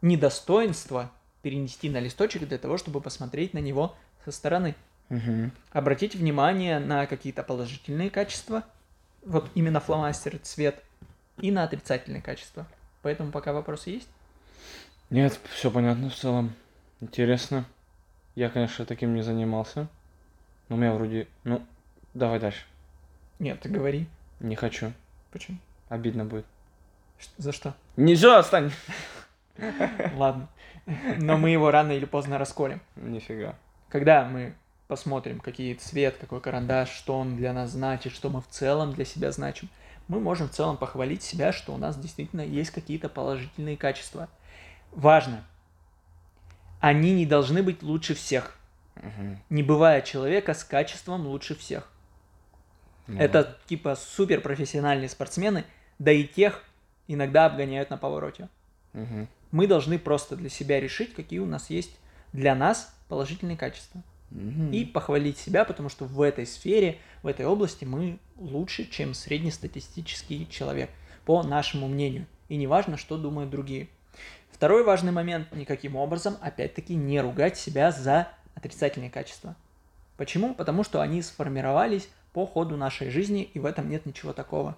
недостоинства 0.02 1.12
перенести 1.42 1.88
на 1.88 2.00
листочек 2.00 2.48
для 2.48 2.58
того, 2.58 2.78
чтобы 2.78 3.00
посмотреть 3.00 3.54
на 3.54 3.60
него 3.60 3.94
со 4.24 4.32
стороны. 4.32 4.74
Мгм. 5.08 5.52
Обратите 5.70 6.18
внимание 6.18 6.80
на 6.80 7.06
какие-то 7.06 7.44
положительные 7.44 8.10
качества, 8.10 8.64
вот 9.24 9.48
именно 9.54 9.78
фломастер, 9.78 10.40
цвет, 10.40 10.82
и 11.38 11.52
на 11.52 11.62
отрицательные 11.62 12.22
качества. 12.22 12.66
Поэтому 13.02 13.30
пока 13.30 13.52
вопросы 13.52 13.90
есть? 13.90 14.08
Нет, 15.10 15.38
все 15.54 15.70
понятно 15.70 16.10
в 16.10 16.16
целом. 16.16 16.52
Интересно. 17.00 17.64
Я, 18.34 18.48
конечно, 18.48 18.84
таким 18.84 19.14
не 19.14 19.22
занимался. 19.22 19.88
Но 20.68 20.76
у 20.76 20.78
меня 20.78 20.92
вроде... 20.92 21.26
Ну, 21.44 21.62
давай 22.14 22.38
дальше. 22.38 22.64
Нет, 23.38 23.60
ты 23.60 23.68
говори. 23.68 24.06
Не 24.40 24.54
хочу. 24.56 24.92
Почему? 25.32 25.58
Обидно 25.88 26.24
будет. 26.24 26.46
Ш- 27.18 27.30
За 27.38 27.52
что? 27.52 27.74
Не 27.96 28.14
все, 28.14 28.36
отстань. 28.38 28.70
Ладно. 30.14 30.48
Но 31.18 31.36
мы 31.36 31.50
его 31.50 31.70
рано 31.70 31.92
или 31.92 32.04
поздно 32.04 32.38
расколем. 32.38 32.80
Нифига. 32.96 33.54
Когда 33.88 34.24
мы 34.24 34.54
посмотрим, 34.88 35.40
какие 35.40 35.74
цвет, 35.74 36.16
какой 36.20 36.40
карандаш, 36.40 36.90
что 36.90 37.18
он 37.18 37.36
для 37.36 37.52
нас 37.52 37.70
значит, 37.70 38.12
что 38.12 38.28
мы 38.28 38.40
в 38.40 38.48
целом 38.48 38.92
для 38.92 39.04
себя 39.04 39.30
значим, 39.32 39.68
мы 40.08 40.20
можем 40.20 40.48
в 40.48 40.52
целом 40.52 40.76
похвалить 40.76 41.22
себя, 41.22 41.52
что 41.52 41.72
у 41.72 41.76
нас 41.76 41.96
действительно 41.96 42.40
есть 42.40 42.70
какие-то 42.70 43.08
положительные 43.08 43.76
качества. 43.76 44.28
Важно, 44.92 45.44
они 46.80 47.12
не 47.14 47.26
должны 47.26 47.62
быть 47.62 47.82
лучше 47.82 48.14
всех. 48.14 48.56
Мгм. 48.96 49.38
Не 49.50 49.62
бывает 49.62 50.04
человека 50.04 50.54
с 50.54 50.64
качеством 50.64 51.26
лучше 51.26 51.54
всех. 51.54 51.90
Ну, 53.06 53.20
Это 53.20 53.58
типа 53.66 53.96
суперпрофессиональные 53.96 55.08
спортсмены, 55.08 55.64
да 55.98 56.12
и 56.12 56.24
тех 56.24 56.64
иногда 57.08 57.46
обгоняют 57.46 57.90
на 57.90 57.96
повороте. 57.96 58.48
мгм. 58.92 59.28
Мы 59.52 59.66
должны 59.66 59.98
просто 59.98 60.36
для 60.36 60.48
себя 60.48 60.78
решить, 60.80 61.12
какие 61.14 61.40
у 61.40 61.46
нас 61.46 61.70
есть 61.70 61.90
для 62.32 62.54
нас 62.54 62.94
положительные 63.08 63.56
качества. 63.56 64.02
Мгм. 64.30 64.70
и 64.70 64.84
похвалить 64.84 65.38
себя, 65.38 65.64
потому 65.64 65.88
что 65.88 66.04
в 66.04 66.22
этой 66.22 66.46
сфере, 66.46 66.98
в 67.24 67.26
этой 67.26 67.46
области 67.46 67.84
мы 67.84 68.20
лучше, 68.36 68.88
чем 68.88 69.12
среднестатистический 69.12 70.48
человек, 70.48 70.88
по 71.24 71.42
нашему 71.42 71.88
мнению. 71.88 72.26
И 72.48 72.56
не 72.56 72.68
важно, 72.68 72.96
что 72.96 73.18
думают 73.18 73.50
другие. 73.50 73.88
Второй 74.60 74.84
важный 74.84 75.10
момент, 75.10 75.50
никаким 75.52 75.96
образом, 75.96 76.36
опять-таки, 76.42 76.94
не 76.94 77.18
ругать 77.22 77.56
себя 77.56 77.90
за 77.90 78.28
отрицательные 78.54 79.08
качества. 79.08 79.56
Почему? 80.18 80.54
Потому 80.54 80.84
что 80.84 81.00
они 81.00 81.22
сформировались 81.22 82.10
по 82.34 82.44
ходу 82.44 82.76
нашей 82.76 83.08
жизни, 83.08 83.42
и 83.42 83.58
в 83.58 83.64
этом 83.64 83.88
нет 83.88 84.04
ничего 84.04 84.34
такого. 84.34 84.76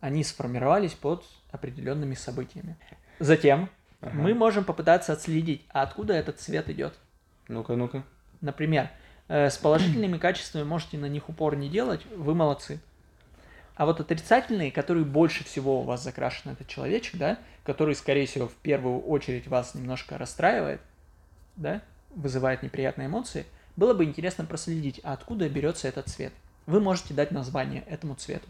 Они 0.00 0.24
сформировались 0.24 0.94
под 0.94 1.24
определенными 1.52 2.14
событиями. 2.14 2.76
Затем 3.20 3.70
Ага. 4.00 4.16
мы 4.16 4.34
можем 4.34 4.64
попытаться 4.64 5.12
отследить, 5.12 5.64
а 5.68 5.82
откуда 5.82 6.14
этот 6.14 6.40
цвет 6.40 6.68
идет. 6.68 6.94
Ну-ка, 7.46 7.76
ну-ка. 7.76 8.02
Например, 8.40 8.90
э, 9.28 9.48
с 9.48 9.58
положительными 9.58 10.18
качествами 10.18 10.64
можете 10.64 10.98
на 10.98 11.06
них 11.06 11.28
упор 11.28 11.54
не 11.54 11.68
делать, 11.68 12.04
вы 12.06 12.34
молодцы. 12.34 12.80
А 13.76 13.86
вот 13.86 14.00
отрицательные, 14.00 14.70
которые 14.70 15.04
больше 15.04 15.42
всего 15.44 15.80
у 15.80 15.82
вас 15.82 16.02
закрашен 16.02 16.52
этот 16.52 16.68
человечек, 16.68 17.16
да, 17.16 17.38
который, 17.64 17.94
скорее 17.96 18.26
всего, 18.26 18.46
в 18.46 18.54
первую 18.54 19.00
очередь 19.00 19.48
вас 19.48 19.74
немножко 19.74 20.16
расстраивает, 20.16 20.80
да, 21.56 21.80
вызывает 22.14 22.62
неприятные 22.62 23.06
эмоции, 23.08 23.46
было 23.76 23.92
бы 23.92 24.04
интересно 24.04 24.44
проследить, 24.44 25.00
а 25.02 25.12
откуда 25.12 25.48
берется 25.48 25.88
этот 25.88 26.06
цвет. 26.08 26.32
Вы 26.66 26.80
можете 26.80 27.14
дать 27.14 27.32
название 27.32 27.82
этому 27.88 28.14
цвету. 28.14 28.46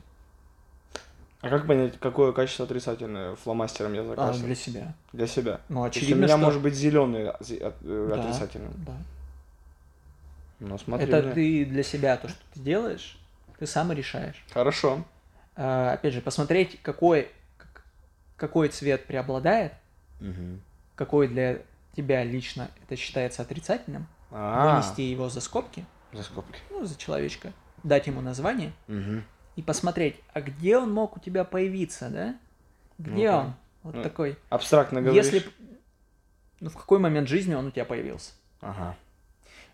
А 1.41 1.49
как 1.49 1.67
понять, 1.67 1.99
какое 1.99 2.33
качество 2.33 2.65
отрицательное 2.65 3.35
фломастером 3.37 3.93
я 3.95 4.01
А, 4.03 4.05
закрасил? 4.07 4.45
для 4.47 4.55
себя. 4.55 4.95
Для 5.13 5.27
себя. 5.27 5.61
Ну, 5.69 5.81
То 5.81 5.87
есть 5.87 5.97
у 5.97 6.01
очевидно, 6.01 6.21
меня 6.25 6.37
что... 6.37 6.45
может 6.45 6.63
быть 6.63 6.75
зеленый 6.75 7.25
э, 7.25 7.73
Да, 7.83 8.15
отрицательный. 8.23 8.71
да. 8.87 8.93
Ну, 10.61 10.79
смотри. 10.79 11.07
Это 11.07 11.23
мне. 11.23 11.35
ты 11.35 11.65
для 11.67 11.83
себя 11.83 12.17
то, 12.17 12.29
что 12.29 12.39
ты 12.55 12.61
делаешь, 12.61 13.19
ты 13.59 13.67
сам 13.67 13.93
и 13.93 13.95
решаешь. 13.95 14.43
Хорошо. 14.53 15.05
А, 15.57 15.93
опять 15.93 16.13
же, 16.15 16.21
посмотреть, 16.21 16.81
какой, 16.83 17.29
как- 17.59 17.85
какой 18.37 18.69
цвет 18.69 19.07
преобладает, 19.07 19.73
какой 20.97 21.29
для 21.29 21.63
тебя 21.97 22.25
лично 22.25 22.71
это 22.85 22.97
считается 22.97 23.43
отрицательным, 23.43 24.07
А, 24.31 24.75
вынести 24.81 25.03
его 25.03 25.29
за 25.29 25.41
скобки, 25.41 25.85
за 26.13 26.23
скобки. 26.23 26.59
ну, 26.71 26.85
за 26.85 26.99
человечка, 26.99 27.53
дать 27.83 28.07
ему 28.07 28.21
название 28.21 28.73
Мгм. 28.89 29.23
и 29.57 29.63
посмотреть, 29.63 30.17
а 30.33 30.41
где 30.41 30.77
он 30.79 30.93
мог 30.93 31.17
у 31.17 31.21
тебя 31.21 31.45
появиться, 31.45 32.09
да? 32.11 32.37
Где 32.99 33.31
Ну-ка. 33.31 33.37
он? 33.45 33.55
Вот 33.83 33.95
Ну, 33.97 34.03
такой. 34.03 34.37
Абстрактно 34.49 35.03
говоришь. 35.03 35.25
Если... 35.27 35.45
Ну, 36.61 36.71
в 36.71 36.77
какой 36.77 36.99
момент 36.99 37.29
жизни 37.29 37.55
он 37.55 37.67
у 37.67 37.71
тебя 37.71 37.85
появился? 37.85 38.33
Ага. 38.61 38.97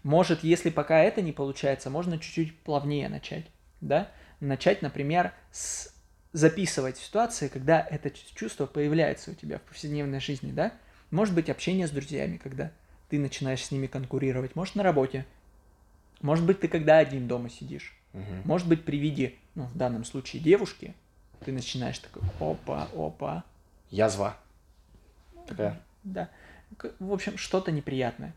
Может, 0.03 0.43
если 0.43 0.71
пока 0.71 0.99
это 0.99 1.23
не 1.23 1.33
получается, 1.33 1.90
можно 1.90 2.19
чуть-чуть 2.19 2.59
плавнее 2.61 3.09
начать, 3.09 3.47
да? 3.81 4.09
Начать, 4.40 4.83
например, 4.83 5.33
с 5.53 5.94
записывать 6.33 6.96
ситуации, 6.96 7.48
когда 7.48 7.81
это 7.81 8.11
чувство 8.11 8.66
появляется 8.66 9.33
у 9.33 9.35
тебя 9.35 9.59
в 9.59 9.62
повседневной 9.62 10.20
жизни, 10.20 10.53
да? 10.53 10.72
Может 11.11 11.35
быть, 11.35 11.50
общение 11.50 11.87
с 11.87 11.90
друзьями, 11.90 12.37
когда 12.37 12.70
ты 13.09 13.18
начинаешь 13.18 13.64
с 13.64 13.70
ними 13.70 13.87
конкурировать. 13.87 14.55
Может, 14.55 14.76
на 14.76 14.83
работе. 14.83 15.26
Может 16.20 16.46
быть, 16.46 16.61
ты 16.61 16.68
когда 16.68 16.98
один 16.98 17.26
дома 17.26 17.50
сидишь. 17.50 17.96
Мгм. 18.12 18.42
Может 18.44 18.68
быть, 18.68 18.85
при 18.85 18.98
виде, 18.98 19.35
ну, 19.55 19.64
в 19.64 19.76
данном 19.76 20.05
случае, 20.05 20.42
девушки, 20.42 20.94
ты 21.44 21.53
начинаешь 21.53 21.98
такой, 21.98 22.22
опа, 22.38 22.88
опа, 22.94 23.44
Язва. 23.90 24.37
Такая. 25.46 25.81
да. 26.05 26.31
В 27.00 27.12
общем, 27.12 27.37
что-то 27.37 27.72
неприятное. 27.72 28.33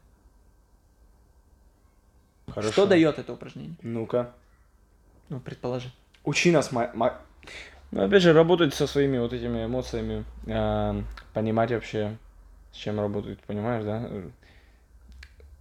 Хорошо. 2.48 2.72
Что 2.72 2.86
дает 2.88 3.20
это 3.20 3.34
упражнение? 3.34 3.76
Ну-ка. 3.84 4.34
Ну, 5.34 5.40
предположи. 5.40 5.90
Учи 6.26 6.52
нас, 6.52 6.72
ма- 6.72 6.92
ма- 6.94 7.18
Ну, 7.90 8.04
опять 8.06 8.22
же, 8.22 8.34
работать 8.34 8.74
со 8.76 8.86
своими 8.86 9.18
вот 9.18 9.34
этими 9.34 9.66
эмоциями, 9.66 10.26
а, 10.48 11.02
понимать 11.34 11.72
вообще, 11.72 12.18
с 12.72 12.76
чем 12.78 13.00
работают, 13.00 13.40
понимаешь, 13.48 13.84
да? 13.84 14.08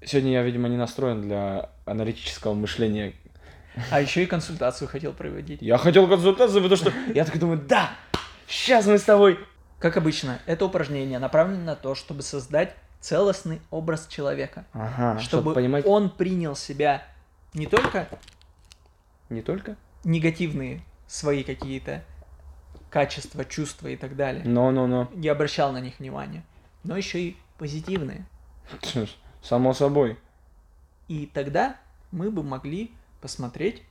Сегодня 0.04 0.32
я, 0.32 0.42
видимо, 0.42 0.68
не 0.68 0.76
настроен 0.76 1.22
для 1.22 1.70
аналитического 1.87 2.52
мышления. 2.52 3.14
А 3.90 3.98
еще 4.02 4.22
и 4.22 4.26
консультацию 4.26 4.88
хотел 4.88 5.14
проводить. 5.14 5.62
Я 5.62 5.78
хотел 5.78 6.06
консультацию, 6.06 6.62
потому 6.62 6.76
что 6.76 6.92
я 7.14 7.24
так 7.24 7.38
думаю, 7.38 7.58
да, 7.66 7.92
сейчас 8.46 8.85
мы 8.87 8.98
с 8.98 9.02
тобой... 9.04 9.38
Как 9.78 9.96
обычно, 9.96 10.38
это 10.44 10.66
упражнение 10.66 11.18
направлено 11.18 11.64
на 11.64 11.76
то, 11.76 11.94
чтобы 11.94 12.20
создать 12.22 12.74
целостный 13.00 13.62
образ 13.70 14.06
человека. 14.06 14.66
Ага, 14.74 15.18
чтобы 15.18 15.54
понимать 15.54 15.87
он 15.87 16.11
принял 16.11 16.54
себя 16.56 17.02
не 17.54 17.66
только 17.66 18.06
не 19.33 19.42
только, 19.42 19.77
негативные 20.05 20.83
свои 21.07 21.42
какие-то 21.42 22.05
качества, 22.90 23.45
чувства 23.45 23.88
и 23.88 23.97
так 23.97 24.16
далее, 24.16 24.45
но-но-но, 24.45 25.11
и 25.14 25.29
обращал 25.29 25.73
на 25.73 25.81
них 25.81 25.99
внимание, 25.99 26.45
но 26.85 26.97
еще 26.97 27.21
и 27.21 27.37
позитивные. 27.59 28.27
само 29.42 29.75
собой. 29.75 30.18
И 31.09 31.27
тогда 31.27 31.77
мы 32.11 32.31
бы 32.31 32.42
могли 32.42 32.92
посмотреть 33.21 33.83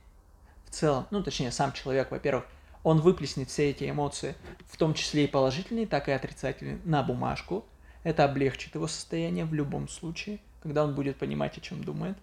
в 0.66 0.70
целом, 0.70 1.06
ну 1.10 1.22
точнее 1.22 1.52
сам 1.52 1.72
человек, 1.72 2.10
во-первых, 2.10 2.46
он 2.82 3.00
выплеснет 3.00 3.48
все 3.48 3.70
эти 3.70 3.88
эмоции, 3.88 4.34
в 4.68 4.76
том 4.76 4.94
числе 4.94 5.24
и 5.24 5.28
положительные, 5.28 5.86
так 5.86 6.08
и 6.08 6.12
отрицательные, 6.12 6.78
на 6.84 7.02
бумажку. 7.02 7.64
Это 8.02 8.24
облегчит 8.24 8.74
его 8.74 8.88
состояние 8.88 9.44
в 9.44 9.54
любом 9.54 9.88
случае, 9.88 10.40
когда 10.62 10.82
он 10.84 10.94
будет 10.94 11.16
понимать, 11.16 11.56
о 11.56 11.60
чем 11.60 11.84
думает. 11.84 12.18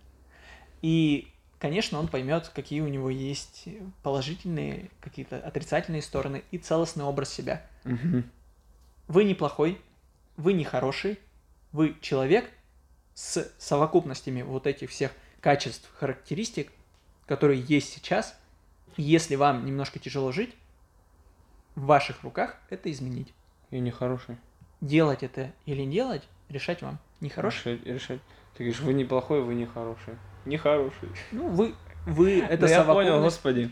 И, 0.82 1.32
конечно, 1.60 2.00
он 2.00 2.08
поймет, 2.08 2.50
какие 2.56 2.82
у 2.82 2.88
него 2.88 3.10
есть 3.10 3.67
положительные, 4.02 4.89
какие-то 5.02 5.38
отрицательные 5.38 6.02
стороны 6.02 6.43
и 6.52 6.58
целостный 6.58 7.04
образ 7.04 7.32
себя. 7.32 7.65
Мгм. 7.84 8.30
Вы 9.08 9.24
неплохой, 9.26 9.80
вы 10.38 10.54
не 10.54 10.63
хороший, 10.63 11.19
вы 11.72 11.95
человек 12.02 12.50
с 13.13 13.52
совокупностями 13.58 14.41
вот 14.41 14.65
этих 14.65 14.89
всех 14.89 15.12
качеств, 15.41 15.89
характеристик, 15.95 16.72
которые 17.26 17.62
есть 17.62 17.93
сейчас. 17.93 18.38
Если 18.98 19.36
вам 19.36 19.65
немножко 19.65 20.00
тяжело 20.00 20.32
жить, 20.32 20.56
в 21.76 21.86
ваших 21.86 22.24
руках 22.24 22.58
это 22.69 22.91
изменить. 22.91 23.34
И 23.69 23.80
нехороший. 23.80 24.38
Делать 24.82 25.24
это 25.24 25.52
или 25.65 25.84
не 25.84 25.93
делать, 25.93 26.24
решать 26.50 26.82
вам. 26.82 27.00
Нехороший? 27.19 27.74
Решать, 27.74 27.88
решать. 27.88 28.22
Ты 28.56 28.64
говоришь, 28.64 28.82
вы 28.82 28.94
неплохой, 28.94 29.42
вы 29.42 29.56
нехороший. 29.56 30.16
Нехороший. 30.46 31.10
Ну, 31.32 31.48
вы, 31.48 31.76
вы, 32.06 32.40
это 32.50 32.68
Да 32.68 32.70
я 32.70 32.84
понял, 32.84 33.22
господи. 33.22 33.72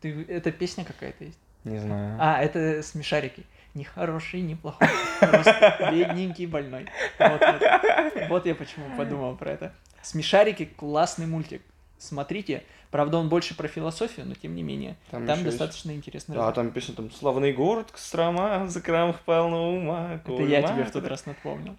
Ты, 0.00 0.24
это 0.28 0.50
песня 0.50 0.84
какая-то 0.84 1.24
есть. 1.24 1.38
Не 1.64 1.78
знаю. 1.78 2.16
А, 2.20 2.42
это 2.42 2.82
смешарики. 2.82 3.44
Нехороший, 3.74 4.42
неплохой, 4.42 4.86
просто 5.20 5.88
бедненький, 5.90 6.44
больной. 6.44 6.86
Вот, 7.18 7.40
вот. 7.40 8.28
Вот 8.28 8.46
я 8.46 8.54
почему 8.54 8.84
подумал 8.98 9.34
про 9.36 9.52
это. 9.52 9.72
Смешарики 10.02 10.66
классный 10.66 11.26
мультик. 11.26 11.62
Смотрите. 11.96 12.64
Правда, 12.90 13.16
он 13.16 13.30
больше 13.30 13.56
про 13.56 13.68
философию, 13.68 14.26
но 14.26 14.34
тем 14.34 14.54
не 14.54 14.62
менее. 14.62 14.96
Там 15.10 15.24
Там, 15.24 15.38
ещё 15.38 15.46
есть- 15.46 15.58
достаточно 15.58 15.92
интересно. 15.92 16.34
Да, 16.34 16.52
там 16.52 16.70
песня 16.72 16.94
там 16.94 17.10
«Славный 17.10 17.54
город, 17.54 17.90
Кострома, 17.90 18.68
за 18.68 18.82
крамах 18.82 19.20
полно 19.20 19.74
ума». 19.74 20.14
Это 20.16 20.32
я 20.42 20.60
курма». 20.60 20.76
тебе 20.76 20.84
в 20.84 20.90
тот 20.90 21.06
раз 21.06 21.24
напомнил. 21.24 21.74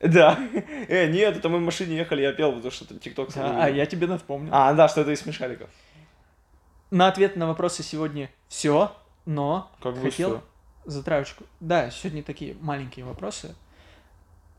Да. 0.00 0.38
Э, 0.88 1.06
нет, 1.06 1.36
это 1.36 1.48
мы 1.48 1.58
в 1.58 1.62
машине 1.62 1.96
ехали, 1.96 2.22
я 2.22 2.32
пел, 2.32 2.52
потому 2.52 2.70
что 2.70 2.84
это 2.84 2.98
ТикТок. 2.98 3.32
Да, 3.34 3.64
а 3.64 3.68
я 3.68 3.84
тебе 3.86 4.06
напомнил. 4.06 4.50
А, 4.54 4.72
да, 4.72 4.88
что 4.88 5.02
это 5.02 5.10
из 5.10 5.20
смешариков. 5.20 5.68
На 6.90 7.08
ответ 7.08 7.36
на 7.36 7.46
вопросы 7.46 7.82
сегодня 7.82 8.30
все, 8.48 8.96
но 9.26 9.70
Как 9.82 9.96
хотел 9.96 10.10
всё. 10.10 10.42
затравочку. 10.86 11.44
Да, 11.60 11.90
сегодня 11.90 12.22
такие 12.22 12.56
маленькие 12.60 13.04
вопросы. 13.04 13.54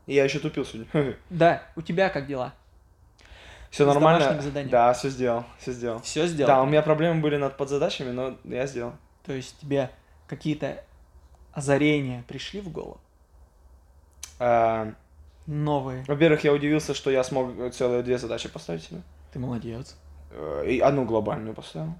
Я 0.06 0.24
еще 0.24 0.38
тупил 0.38 0.64
сегодня. 0.64 1.16
Да, 1.30 1.62
у 1.76 1.82
тебя 1.82 2.08
как 2.10 2.26
дела? 2.26 2.54
Все 3.70 3.86
нормально? 3.86 4.40
Да, 4.64 4.92
все 4.92 5.08
сделал, 5.08 5.44
все 5.58 5.72
сделал. 5.72 6.00
Все 6.02 6.26
сделал? 6.26 6.48
Да, 6.48 6.62
у 6.62 6.66
меня 6.66 6.82
проблемы 6.82 7.20
были 7.20 7.36
над 7.36 7.56
подзадачами, 7.56 8.10
но 8.10 8.36
я 8.44 8.66
сделал. 8.66 8.94
То 9.24 9.32
есть 9.32 9.58
тебе 9.60 9.90
какие-то 10.26 10.84
озарения 11.52 12.24
пришли 12.26 12.60
в 12.60 12.68
голову? 12.70 13.00
Новые. 15.46 16.04
Во-первых, 16.06 16.44
я 16.44 16.52
удивился, 16.52 16.94
что 16.94 17.10
я 17.10 17.24
смог 17.24 17.72
целые 17.72 18.02
две 18.02 18.18
задачи 18.18 18.48
поставить 18.48 18.84
себе. 18.84 19.02
Ты 19.32 19.38
молодец. 19.38 19.96
Э, 20.30 20.64
И 20.68 20.78
одну 20.80 21.04
глобальную 21.04 21.54
поставил. 21.54 21.94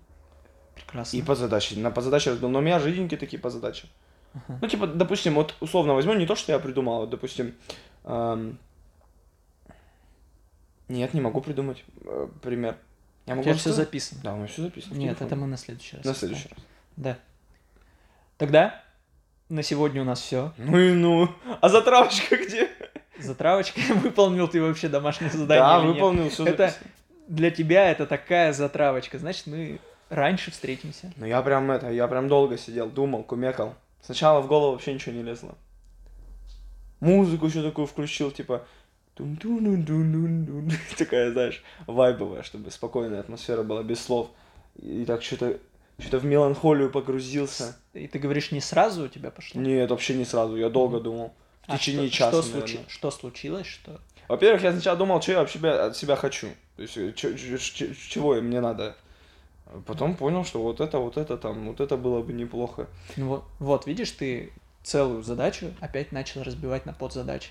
Прекрасно. 0.75 1.17
И 1.17 1.23
подзадачи. 1.23 1.75
На 1.75 1.91
подзадачи 1.91 2.29
разбил. 2.29 2.49
Но 2.49 2.59
у 2.59 2.63
меня 2.63 2.79
жиденькие 2.79 3.19
такие 3.19 3.41
подзадачи. 3.41 3.89
Ага. 4.35 4.59
Ну, 4.63 4.69
типа, 4.69 4.87
допустим, 4.87 5.35
вот 5.35 5.55
условно 5.61 5.95
возьму 5.95 6.15
не 6.15 6.27
то, 6.27 6.37
что 6.37 6.53
я 6.53 6.59
придумал, 6.59 6.95
а 6.97 7.01
вот, 7.01 7.11
допустим, 7.11 7.55
эм, 8.05 8.59
нет, 10.89 11.15
не 11.15 11.21
могу 11.21 11.41
придумать 11.41 11.85
э, 12.05 12.29
пример. 12.43 12.77
Я 13.27 13.35
У 13.35 13.37
могу 13.37 13.45
тебя 13.49 13.55
все 13.59 13.73
записано. 13.73 14.21
Да, 14.23 14.35
у 14.35 14.37
меня 14.37 14.47
все 14.47 14.63
записано. 14.63 14.95
Нет, 14.95 15.21
это 15.21 15.37
мы 15.37 15.47
на 15.47 15.57
следующий 15.57 15.97
раз. 15.97 16.05
На 16.05 16.15
следующий 16.15 16.49
раз. 16.49 16.59
Да. 16.97 17.19
Тогда 18.39 18.83
на 19.49 19.63
сегодня 19.63 20.03
у 20.03 20.05
нас 20.05 20.21
все. 20.21 20.53
Ну 20.59 20.79
и 20.79 20.93
ну. 20.93 21.29
А 21.61 21.69
затравочка 21.69 22.37
где? 22.37 22.69
Затравочка. 23.23 23.81
Выполнил 23.95 24.49
ты 24.49 24.63
вообще 24.63 24.89
домашнее 24.89 25.31
задание 25.31 25.65
Да, 25.65 25.83
нет? 25.83 25.95
выполнил 25.95 26.31
все 26.31 26.45
Это 26.47 26.75
для 27.29 27.51
тебя 27.51 27.91
это 27.91 28.07
такая 28.07 28.53
затравочка. 28.53 29.19
Значит, 29.19 29.47
мы 29.47 29.81
раньше 30.09 30.51
встретимся. 30.51 31.13
Ну 31.17 31.27
я 31.27 31.41
прям 31.43 31.71
это, 31.71 31.91
я 31.91 32.09
прям 32.09 32.29
долго 32.29 32.59
сидел, 32.59 32.89
думал, 32.89 33.23
кумекал. 33.23 33.75
Сначала 34.03 34.41
в 34.41 34.47
голову 34.47 34.73
вообще 34.73 34.95
ничего 34.95 35.15
не 35.15 35.23
лезло. 35.23 35.55
Музыку 37.01 37.47
еще 37.47 37.63
такую 37.63 37.87
включил, 37.87 38.31
типа... 38.31 38.67
Такая, 40.99 41.33
знаешь, 41.33 41.63
вайбовая, 41.87 42.43
чтобы 42.43 42.71
спокойная 42.71 43.21
атмосфера 43.21 43.63
была, 43.63 43.83
без 43.83 44.03
слов. 44.03 44.31
И 44.81 45.05
так 45.05 45.23
что-то 45.23 45.59
что-то 46.01 46.19
в 46.19 46.25
меланхолию 46.25 46.91
погрузился. 46.91 47.77
И 47.93 48.07
ты 48.07 48.19
говоришь, 48.19 48.53
не 48.53 48.61
сразу 48.61 49.05
у 49.05 49.09
тебя 49.09 49.31
пошло? 49.31 49.61
Нет, 49.61 49.91
вообще 49.91 50.15
не 50.15 50.25
сразу, 50.25 50.57
я 50.57 50.71
долго 50.71 51.01
думал. 51.01 51.35
В 51.71 51.75
А 51.75 51.79
течение 51.79 52.09
что, 52.09 52.17
часа, 52.17 52.43
что, 52.43 52.59
наверное. 52.59 52.85
что 52.89 53.11
случилось? 53.11 53.67
Что? 53.67 54.01
Во-первых, 54.29 54.63
я 54.63 54.73
сначала 54.73 54.97
думал, 54.97 55.21
что 55.23 55.33
я 55.33 55.39
вообще 55.39 55.59
от 55.69 55.97
себя 55.97 56.17
хочу. 56.17 56.49
То 56.77 56.83
есть, 56.83 56.95
чего 58.09 58.35
мне 58.41 58.61
надо. 58.61 58.97
Потом 59.87 60.17
понял, 60.17 60.45
что 60.45 60.63
вот 60.63 60.81
это, 60.81 60.99
вот 60.99 61.17
это 61.17 61.37
там, 61.37 61.69
вот 61.69 61.81
это 61.81 61.97
было 61.97 62.23
бы 62.23 62.33
неплохо. 62.33 62.89
Ну 63.17 63.29
вот, 63.29 63.45
вот, 63.61 63.87
видишь, 63.87 64.11
ты 64.11 64.53
целую 64.83 65.23
задачу 65.23 65.73
опять 65.81 66.11
начал 66.13 66.43
разбивать 66.43 66.87
на 66.87 66.93
подзадачи. 66.93 67.51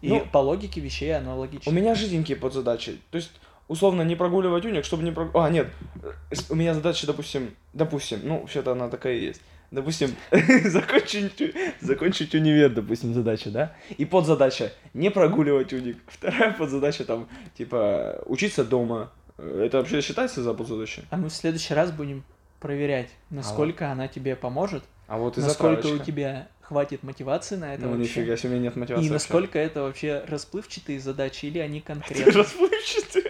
И 0.00 0.08
Ну, 0.08 0.26
по 0.32 0.38
логике 0.38 0.80
вещей 0.80 1.16
оно 1.16 1.38
логично. 1.38 1.70
У 1.70 1.74
меня 1.74 1.94
жиденькие 1.94 2.36
подзадачи. 2.36 2.98
То 3.12 3.16
есть, 3.16 3.30
условно, 3.68 4.02
не 4.02 4.16
прогуливать 4.16 4.64
уник, 4.64 4.84
чтобы 4.84 5.04
не 5.04 5.12
прогуливать... 5.12 5.46
А, 5.46 5.50
нет. 5.50 5.68
э, 6.02 6.34
У 6.50 6.56
меня 6.56 6.74
задача, 6.74 7.06
допустим, 7.06 7.54
допустим, 7.72 8.20
ну, 8.24 8.40
вообще-то 8.40 8.72
она 8.72 8.88
такая 8.88 9.14
и 9.14 9.24
есть. 9.26 9.40
Допустим, 9.72 10.10
закончить, 10.64 11.54
закончить 11.80 12.34
универ, 12.34 12.70
допустим, 12.70 13.14
задача, 13.14 13.50
да? 13.50 13.74
И 13.96 14.04
подзадача 14.04 14.72
не 14.94 15.10
прогуливать 15.10 15.72
уник. 15.72 15.96
Вторая 16.06 16.52
подзадача 16.52 17.04
там, 17.04 17.26
типа, 17.56 18.22
учиться 18.26 18.64
дома. 18.64 19.10
Э, 19.38 19.64
Это 19.66 19.78
вообще 19.78 20.02
считается 20.02 20.42
за 20.42 20.52
подзадачу? 20.54 21.00
А 21.10 21.16
мы 21.16 21.28
в 21.30 21.34
следующий 21.34 21.72
раз 21.74 21.90
будем 21.90 22.22
проверять, 22.60 23.08
насколько 23.30 23.90
она 23.90 24.06
тебе 24.08 24.36
поможет, 24.36 24.84
А 25.08 25.16
вот 25.18 25.36
из-за 25.38 25.48
насколько 25.48 25.86
у 25.86 25.98
тебя 25.98 26.48
хватит 26.60 27.02
мотивации 27.02 27.56
на 27.56 27.74
это 27.74 27.82
Ну, 27.84 27.96
вообще. 27.96 28.02
нифига 28.20 28.36
себе, 28.36 28.58
нет 28.58 28.76
мотивации 28.76 29.06
И 29.06 29.08
вообще. 29.08 29.12
насколько 29.14 29.58
это 29.58 29.82
вообще 29.82 30.22
расплывчатые 30.28 31.00
задачи 31.00 31.46
или 31.46 31.58
они 31.58 31.80
конкретные. 31.90 32.26
расплывчатый. 32.30 33.24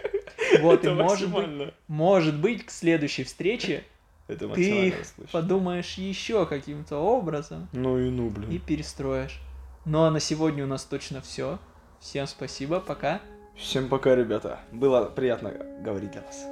Вот, 0.61 0.85
и 0.85 0.89
Это 0.89 0.95
может 1.03 1.31
быть, 1.31 1.73
может 1.89 2.37
быть, 2.39 2.67
к 2.67 2.71
следующей 2.71 3.25
встрече 3.25 3.85
Это 4.29 4.49
ты 4.49 4.89
их 4.89 4.99
расплывчатый. 5.01 5.41
подумаешь 5.43 5.95
еще 5.95 6.47
каким-то 6.47 6.97
образом 6.99 7.69
Ну 7.73 7.99
и 7.99 8.09
ну, 8.11 8.29
и 8.29 8.31
блин. 8.31 8.61
перестроишь. 8.61 9.41
Ну 9.85 10.03
а 10.05 10.11
на 10.11 10.21
сегодня 10.21 10.65
у 10.65 10.67
нас 10.67 10.85
точно 10.85 11.21
все. 11.21 11.59
Всем 12.01 12.27
спасибо, 12.27 12.81
пока. 12.81 13.21
Всем 13.57 13.89
пока, 13.89 14.15
ребята. 14.15 14.61
Было 14.73 15.05
приятно 15.07 15.51
говорить 15.85 16.13
для 16.13 16.23
вас. 16.23 16.45